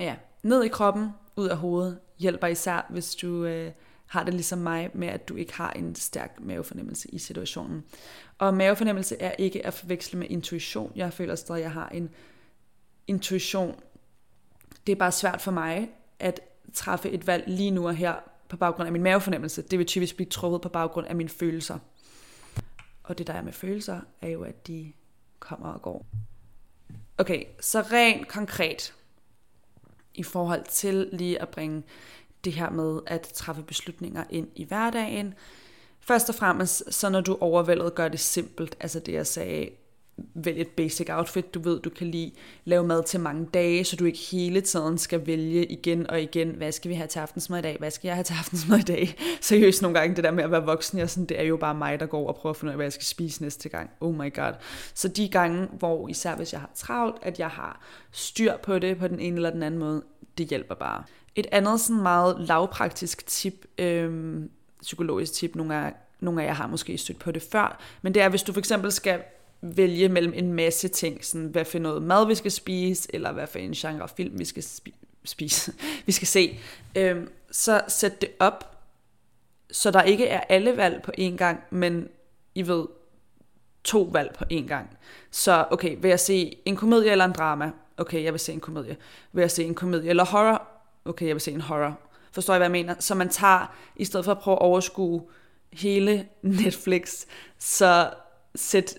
Ja, 0.00 0.14
ned 0.42 0.64
i 0.64 0.68
kroppen, 0.68 1.08
ud 1.36 1.48
af 1.48 1.56
hovedet, 1.56 1.98
hjælper 2.18 2.46
især, 2.46 2.86
hvis 2.90 3.14
du 3.14 3.44
øh, 3.44 3.72
har 4.06 4.24
det 4.24 4.34
ligesom 4.34 4.58
mig 4.58 4.90
med, 4.94 5.08
at 5.08 5.28
du 5.28 5.36
ikke 5.36 5.54
har 5.54 5.70
en 5.70 5.94
stærk 5.94 6.40
mavefornemmelse 6.40 7.08
i 7.10 7.18
situationen. 7.18 7.84
Og 8.38 8.54
mavefornemmelse 8.54 9.16
er 9.20 9.32
ikke 9.38 9.66
at 9.66 9.74
forveksle 9.74 10.18
med 10.18 10.26
intuition. 10.30 10.92
Jeg 10.96 11.12
føler 11.12 11.34
stadig, 11.34 11.58
at 11.58 11.62
jeg 11.62 11.72
har 11.72 11.88
en 11.88 12.10
intuition. 13.06 13.80
Det 14.86 14.92
er 14.92 14.96
bare 14.96 15.12
svært 15.12 15.40
for 15.40 15.50
mig 15.50 15.90
at 16.18 16.40
træffe 16.74 17.10
et 17.10 17.26
valg 17.26 17.44
lige 17.46 17.70
nu 17.70 17.86
og 17.86 17.94
her 17.94 18.14
på 18.48 18.56
baggrund 18.56 18.86
af 18.86 18.92
min 18.92 19.02
mavefornemmelse. 19.02 19.62
Det 19.62 19.78
vil 19.78 19.86
typisk 19.86 20.16
blive 20.16 20.28
truffet 20.28 20.60
på 20.60 20.68
baggrund 20.68 21.06
af 21.06 21.16
mine 21.16 21.28
følelser. 21.28 21.78
Og 23.02 23.18
det 23.18 23.26
der 23.26 23.32
er 23.32 23.42
med 23.42 23.52
følelser, 23.52 24.00
er 24.20 24.28
jo, 24.28 24.42
at 24.42 24.66
de 24.66 24.92
kommer 25.38 25.72
og 25.72 25.82
går. 25.82 26.06
Okay, 27.18 27.44
så 27.60 27.80
rent 27.80 28.28
konkret 28.28 28.94
i 30.14 30.22
forhold 30.22 30.64
til 30.64 31.08
lige 31.12 31.42
at 31.42 31.48
bringe 31.48 31.82
det 32.44 32.52
her 32.52 32.70
med 32.70 33.00
at 33.06 33.22
træffe 33.22 33.62
beslutninger 33.62 34.24
ind 34.30 34.48
i 34.54 34.64
hverdagen. 34.64 35.34
Først 36.00 36.28
og 36.28 36.34
fremmest, 36.34 36.94
så 36.94 37.08
når 37.08 37.20
du 37.20 37.38
overvældet, 37.40 37.94
gør 37.94 38.08
det 38.08 38.20
simpelt. 38.20 38.76
Altså 38.80 39.00
det 39.00 39.12
jeg 39.12 39.26
sagde, 39.26 39.70
vælg 40.16 40.60
et 40.60 40.68
basic 40.68 41.06
outfit, 41.10 41.54
du 41.54 41.60
ved, 41.60 41.80
du 41.80 41.90
kan 41.90 42.06
lige 42.06 42.32
lave 42.64 42.84
mad 42.84 43.04
til 43.04 43.20
mange 43.20 43.46
dage, 43.54 43.84
så 43.84 43.96
du 43.96 44.04
ikke 44.04 44.18
hele 44.18 44.60
tiden 44.60 44.98
skal 44.98 45.26
vælge 45.26 45.66
igen 45.66 46.10
og 46.10 46.22
igen, 46.22 46.50
hvad 46.50 46.72
skal 46.72 46.88
vi 46.88 46.94
have 46.94 47.06
til 47.06 47.18
aftensmad 47.18 47.58
i 47.58 47.62
dag, 47.62 47.76
hvad 47.78 47.90
skal 47.90 48.08
jeg 48.08 48.16
have 48.16 48.24
til 48.24 48.34
aftensmad 48.38 48.78
i 48.78 48.82
dag. 48.82 49.16
Seriøst 49.40 49.82
nogle 49.82 49.98
gange, 49.98 50.16
det 50.16 50.24
der 50.24 50.30
med 50.30 50.44
at 50.44 50.50
være 50.50 50.64
voksen, 50.64 50.98
jeg 50.98 51.10
sådan, 51.10 51.26
det 51.26 51.40
er 51.40 51.44
jo 51.44 51.56
bare 51.56 51.74
mig, 51.74 52.00
der 52.00 52.06
går 52.06 52.28
og 52.28 52.36
prøver 52.36 52.50
at 52.50 52.56
finde 52.56 52.70
ud 52.70 52.72
af, 52.72 52.76
hvad 52.76 52.86
jeg 52.86 52.92
skal 52.92 53.04
spise 53.04 53.42
næste 53.42 53.68
gang. 53.68 53.90
Oh 54.00 54.14
my 54.14 54.34
god. 54.34 54.52
Så 54.94 55.08
de 55.08 55.28
gange, 55.28 55.68
hvor 55.78 56.08
især 56.08 56.36
hvis 56.36 56.52
jeg 56.52 56.60
har 56.60 56.70
travlt, 56.74 57.16
at 57.22 57.38
jeg 57.38 57.48
har 57.48 57.80
styr 58.10 58.56
på 58.56 58.78
det 58.78 58.98
på 58.98 59.08
den 59.08 59.20
ene 59.20 59.36
eller 59.36 59.50
den 59.50 59.62
anden 59.62 59.80
måde, 59.80 60.02
det 60.38 60.46
hjælper 60.46 60.74
bare. 60.74 61.02
Et 61.34 61.46
andet 61.52 61.80
sådan 61.80 62.02
meget 62.02 62.36
lavpraktisk 62.40 63.26
tip, 63.26 63.66
øhm, 63.78 64.50
psykologisk 64.82 65.32
tip, 65.32 65.56
nogle 65.56 65.74
af, 65.74 65.92
nogle 66.20 66.42
af 66.42 66.46
jer 66.46 66.54
har 66.54 66.66
måske 66.66 66.98
stødt 66.98 67.18
på 67.18 67.30
det 67.30 67.42
før, 67.42 67.80
men 68.02 68.14
det 68.14 68.22
er, 68.22 68.28
hvis 68.28 68.42
du 68.42 68.52
for 68.52 68.58
eksempel 68.58 68.92
skal 68.92 69.20
vælge 69.62 70.08
mellem 70.08 70.32
en 70.36 70.52
masse 70.52 70.88
ting, 70.88 71.24
sådan 71.24 71.46
hvad 71.46 71.64
for 71.64 71.78
noget 71.78 72.02
mad 72.02 72.26
vi 72.26 72.34
skal 72.34 72.50
spise, 72.50 73.08
eller 73.14 73.32
hvad 73.32 73.46
for 73.46 73.58
en 73.58 73.72
genre 73.72 74.08
film 74.08 74.38
vi 74.38 74.44
skal 74.44 74.64
spise, 75.24 75.72
vi 76.06 76.12
skal 76.12 76.28
se, 76.28 76.58
øhm, 76.96 77.28
så 77.50 77.82
sæt 77.88 78.20
det 78.20 78.30
op, 78.40 78.84
så 79.70 79.90
der 79.90 80.02
ikke 80.02 80.26
er 80.26 80.40
alle 80.40 80.76
valg 80.76 81.02
på 81.02 81.12
én 81.18 81.36
gang, 81.36 81.60
men 81.70 82.08
I 82.54 82.66
ved, 82.66 82.86
to 83.84 84.08
valg 84.12 84.34
på 84.38 84.44
én 84.52 84.66
gang. 84.66 84.98
Så 85.30 85.64
okay, 85.70 85.96
vil 86.00 86.08
jeg 86.08 86.20
se 86.20 86.56
en 86.64 86.76
komedie 86.76 87.10
eller 87.10 87.24
en 87.24 87.32
drama? 87.32 87.72
Okay, 87.96 88.24
jeg 88.24 88.32
vil 88.32 88.40
se 88.40 88.52
en 88.52 88.60
komedie. 88.60 88.96
Vil 89.32 89.42
jeg 89.42 89.50
se 89.50 89.64
en 89.64 89.74
komedie 89.74 90.10
eller 90.10 90.24
horror? 90.24 90.68
Okay, 91.04 91.26
jeg 91.26 91.34
vil 91.34 91.40
se 91.40 91.52
en 91.52 91.60
horror. 91.60 91.98
Forstår 92.32 92.54
I, 92.54 92.58
hvad 92.58 92.66
jeg 92.66 92.72
mener? 92.72 92.94
Så 92.98 93.14
man 93.14 93.28
tager, 93.28 93.74
i 93.96 94.04
stedet 94.04 94.24
for 94.24 94.32
at 94.32 94.38
prøve 94.38 94.54
at 94.54 94.62
overskue 94.62 95.22
hele 95.72 96.28
Netflix, 96.42 97.24
så 97.58 98.10
sæt 98.54 98.98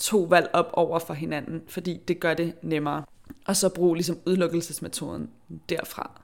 to 0.00 0.22
valg 0.22 0.50
op 0.52 0.70
over 0.72 0.98
for 0.98 1.14
hinanden, 1.14 1.62
fordi 1.68 2.00
det 2.08 2.20
gør 2.20 2.34
det 2.34 2.54
nemmere. 2.62 3.04
Og 3.46 3.56
så 3.56 3.68
brug 3.68 3.94
ligesom 3.94 4.18
udelukkelsesmetoden 4.26 5.30
derfra. 5.68 6.20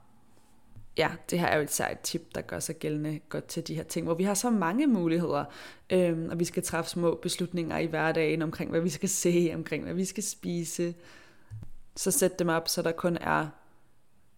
Ja, 0.97 1.11
det 1.31 1.41
her 1.41 1.47
er 1.47 1.57
jo 1.57 1.63
et 1.63 1.73
særligt 1.73 2.01
tip, 2.01 2.35
der 2.35 2.41
gør 2.41 2.59
sig 2.59 2.77
gældende 2.79 3.21
godt 3.29 3.45
til 3.45 3.69
de 3.69 3.75
her 3.75 3.83
ting, 3.83 4.07
hvor 4.07 4.15
vi 4.15 4.25
har 4.25 4.35
så 4.35 4.51
mange 4.51 4.87
muligheder, 4.87 5.45
øhm, 5.91 6.29
og 6.31 6.39
vi 6.39 6.45
skal 6.45 6.63
træffe 6.63 6.91
små 6.91 7.19
beslutninger 7.23 7.79
i 7.79 7.87
hverdagen 7.87 8.43
omkring, 8.43 8.71
hvad 8.71 8.81
vi 8.81 8.89
skal 8.89 9.09
se, 9.09 9.53
omkring, 9.55 9.85
hvad 9.85 9.95
vi 9.95 10.05
skal 10.05 10.23
spise. 10.23 10.95
Så 11.97 12.11
sæt 12.11 12.39
dem 12.39 12.49
op, 12.49 12.69
så 12.69 12.83
der 12.83 12.93
kun 12.93 13.17
er 13.21 13.47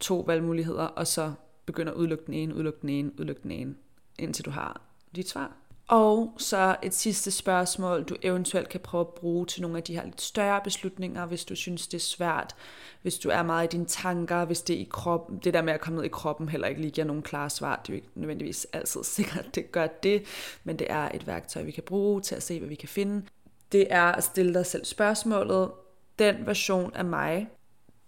to 0.01 0.21
valgmuligheder, 0.21 0.85
og 0.85 1.07
så 1.07 1.33
begynder 1.67 1.93
at 1.93 1.97
udelukke 1.97 2.25
den 2.27 2.35
ene, 2.35 2.55
udelukke 2.55 2.79
den 2.83 2.91
ene, 2.91 3.13
udelukke 3.19 3.43
den 3.43 3.51
ene, 3.51 3.75
indtil 4.19 4.45
du 4.45 4.51
har 4.51 4.83
dit 5.17 5.29
svar. 5.29 5.68
Og 5.89 6.35
så 6.39 6.77
et 6.83 6.95
sidste 6.95 7.31
spørgsmål, 7.31 8.05
du 8.05 8.17
eventuelt 8.23 8.69
kan 8.69 8.81
prøve 8.81 9.01
at 9.01 9.09
bruge 9.09 9.47
til 9.47 9.63
nogle 9.63 9.77
af 9.77 9.83
de 9.83 9.95
her 9.95 10.05
lidt 10.05 10.21
større 10.21 10.61
beslutninger, 10.65 11.27
hvis 11.27 11.45
du 11.45 11.57
synes, 11.57 11.87
det 11.89 11.99
er 11.99 12.03
svært, 12.03 12.55
hvis 13.03 13.19
du 13.19 13.29
er 13.29 13.43
meget 13.43 13.65
i 13.65 13.77
dine 13.77 13.87
tanker, 13.87 14.45
hvis 14.45 14.63
det 14.63 14.77
er 14.77 14.81
i 14.81 14.89
kroppen, 14.91 15.39
det 15.39 15.55
der 15.55 15.63
med 15.63 15.73
at 15.73 15.81
komme 15.81 15.97
ned 15.97 16.05
i 16.05 16.09
kroppen 16.09 16.49
heller 16.49 16.69
ikke 16.69 16.81
lige 16.81 16.91
giver 16.91 17.07
nogen 17.07 17.23
klare 17.23 17.51
svar, 17.51 17.77
det 17.77 17.89
er 17.89 17.93
jo 17.93 17.97
ikke 17.97 18.09
nødvendigvis 18.15 18.67
altid 18.73 19.05
sikkert, 19.15 19.47
at 19.47 19.55
det 19.55 19.73
gør 19.73 19.87
det, 19.87 20.25
men 20.65 20.79
det 20.79 20.87
er 20.91 21.09
et 21.15 21.27
værktøj, 21.27 21.63
vi 21.63 21.71
kan 21.71 21.83
bruge 21.83 22.21
til 22.21 22.35
at 22.35 22.43
se, 22.43 22.59
hvad 22.59 22.69
vi 22.69 22.75
kan 22.75 22.89
finde. 22.89 23.27
Det 23.73 23.87
er 23.91 24.13
at 24.13 24.25
stille 24.25 24.55
dig 24.55 24.67
selv 24.67 24.85
spørgsmålet, 24.85 25.71
den 26.19 26.47
version 26.47 26.95
af 26.95 27.05
mig, 27.05 27.49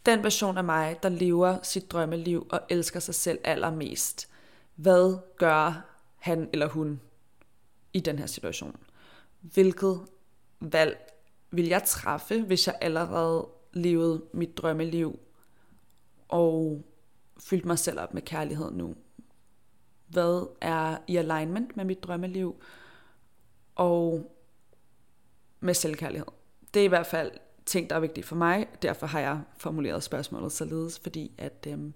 den 0.06 0.22
version 0.22 0.58
af 0.58 0.64
mig, 0.64 0.98
der 1.02 1.08
lever 1.08 1.58
sit 1.62 1.92
drømmeliv 1.92 2.46
og 2.50 2.60
elsker 2.68 3.00
sig 3.00 3.14
selv 3.14 3.38
allermest, 3.44 4.28
hvad 4.76 5.18
gør 5.36 5.86
han 6.18 6.48
eller 6.52 6.66
hun 6.66 7.00
i 7.92 8.00
den 8.00 8.18
her 8.18 8.26
situation. 8.26 8.76
Hvilket 9.40 10.00
valg 10.60 11.10
vil 11.50 11.66
jeg 11.66 11.84
træffe, 11.84 12.42
hvis 12.42 12.66
jeg 12.66 12.78
allerede 12.80 13.48
levede 13.72 14.24
mit 14.32 14.58
drømmeliv 14.58 15.18
og 16.28 16.84
fyldte 17.40 17.66
mig 17.66 17.78
selv 17.78 18.00
op 18.00 18.14
med 18.14 18.22
kærlighed 18.22 18.70
nu? 18.70 18.94
Hvad 20.06 20.46
er 20.60 20.96
i 21.06 21.16
alignment 21.16 21.76
med 21.76 21.84
mit 21.84 22.02
drømmeliv 22.02 22.62
og 23.74 24.32
med 25.60 25.74
selvkærlighed? 25.74 26.26
Det 26.74 26.80
er 26.80 26.84
i 26.84 26.88
hvert 26.88 27.06
fald 27.06 27.30
ting, 27.66 27.90
der 27.90 27.96
er 27.96 28.00
vigtige 28.00 28.24
for 28.24 28.36
mig. 28.36 28.66
Derfor 28.82 29.06
har 29.06 29.20
jeg 29.20 29.40
formuleret 29.56 30.02
spørgsmålet 30.02 30.52
således, 30.52 30.98
fordi 30.98 31.32
at, 31.38 31.66
øhm, 31.68 31.94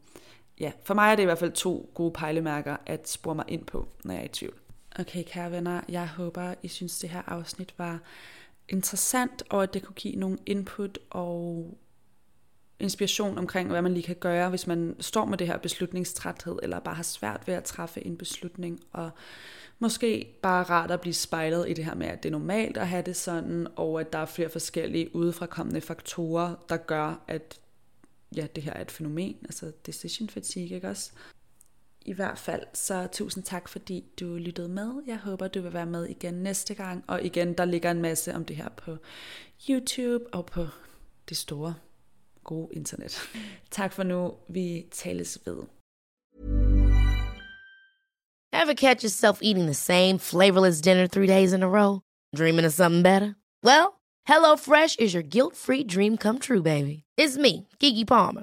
ja, 0.60 0.72
for 0.84 0.94
mig 0.94 1.12
er 1.12 1.16
det 1.16 1.22
i 1.22 1.26
hvert 1.26 1.38
fald 1.38 1.52
to 1.52 1.90
gode 1.94 2.12
pejlemærker 2.12 2.76
at 2.86 3.08
spore 3.08 3.34
mig 3.34 3.44
ind 3.48 3.66
på, 3.66 3.88
når 4.04 4.14
jeg 4.14 4.20
er 4.20 4.24
i 4.24 4.28
tvivl. 4.28 4.63
Okay, 4.98 5.22
kære 5.26 5.50
venner, 5.50 5.80
jeg 5.88 6.08
håber, 6.08 6.54
I 6.62 6.68
synes, 6.68 6.98
det 6.98 7.10
her 7.10 7.22
afsnit 7.26 7.74
var 7.78 8.00
interessant, 8.68 9.42
og 9.50 9.62
at 9.62 9.74
det 9.74 9.82
kunne 9.82 9.94
give 9.94 10.16
nogle 10.16 10.38
input 10.46 10.98
og 11.10 11.78
inspiration 12.78 13.38
omkring, 13.38 13.70
hvad 13.70 13.82
man 13.82 13.94
lige 13.94 14.06
kan 14.06 14.16
gøre, 14.16 14.48
hvis 14.48 14.66
man 14.66 14.96
står 15.00 15.24
med 15.24 15.38
det 15.38 15.46
her 15.46 15.56
beslutningstræthed, 15.56 16.58
eller 16.62 16.78
bare 16.80 16.94
har 16.94 17.02
svært 17.02 17.42
ved 17.46 17.54
at 17.54 17.64
træffe 17.64 18.06
en 18.06 18.16
beslutning, 18.16 18.80
og 18.92 19.10
måske 19.78 20.38
bare 20.42 20.62
rart 20.62 20.90
at 20.90 21.00
blive 21.00 21.14
spejlet 21.14 21.70
i 21.70 21.72
det 21.72 21.84
her 21.84 21.94
med, 21.94 22.06
at 22.06 22.22
det 22.22 22.28
er 22.28 22.32
normalt 22.32 22.76
at 22.76 22.88
have 22.88 23.02
det 23.02 23.16
sådan, 23.16 23.66
og 23.76 24.00
at 24.00 24.12
der 24.12 24.18
er 24.18 24.26
flere 24.26 24.48
forskellige 24.48 25.16
udefrakommende 25.16 25.80
faktorer, 25.80 26.54
der 26.68 26.76
gør, 26.76 27.24
at 27.28 27.60
ja, 28.36 28.46
det 28.54 28.62
her 28.62 28.72
er 28.72 28.82
et 28.82 28.90
fænomen, 28.90 29.36
altså 29.44 29.72
decision 29.86 30.28
fatigue, 30.28 30.74
ikke 30.74 30.88
også? 30.88 31.12
I 32.06 32.12
hvert 32.12 32.38
fald, 32.38 32.62
så 32.74 33.08
tusind 33.12 33.44
tak, 33.44 33.68
fordi 33.68 34.04
du 34.20 34.36
lyttede 34.36 34.68
med. 34.68 35.02
Jeg 35.06 35.18
håber, 35.18 35.48
du 35.48 35.60
vil 35.60 35.72
være 35.72 35.86
med 35.86 36.06
igen 36.06 36.34
næste 36.34 36.74
gang. 36.74 37.04
Og 37.06 37.22
igen, 37.22 37.52
der 37.52 37.64
ligger 37.64 37.90
en 37.90 38.02
masse 38.02 38.34
om 38.34 38.44
det 38.44 38.56
her 38.56 38.68
på 38.68 38.96
YouTube 39.70 40.34
og 40.34 40.46
på 40.46 40.66
det 41.28 41.36
store, 41.36 41.74
gode 42.44 42.68
internet. 42.72 43.18
Tak 43.70 43.92
for 43.92 44.02
nu. 44.02 44.32
Vi 44.48 44.86
tales 44.90 45.38
ved. 45.46 45.56
Ever 48.62 48.74
catch 48.74 49.04
yourself 49.04 49.38
eating 49.42 49.64
the 49.64 49.74
same 49.74 50.18
flavorless 50.18 50.80
dinner 50.80 51.06
three 51.06 51.26
days 51.26 51.52
in 51.52 51.62
a 51.62 51.68
row? 51.68 52.00
Dreaming 52.36 52.66
of 52.66 52.72
something 52.72 53.02
better? 53.02 53.34
Well, 53.64 53.86
HelloFresh 54.28 55.00
is 55.00 55.14
your 55.14 55.22
guilt-free 55.22 55.84
dream 55.84 56.16
come 56.16 56.38
true, 56.38 56.62
baby. 56.62 57.02
It's 57.18 57.36
me, 57.36 57.68
Kiki 57.80 58.04
Palmer. 58.04 58.42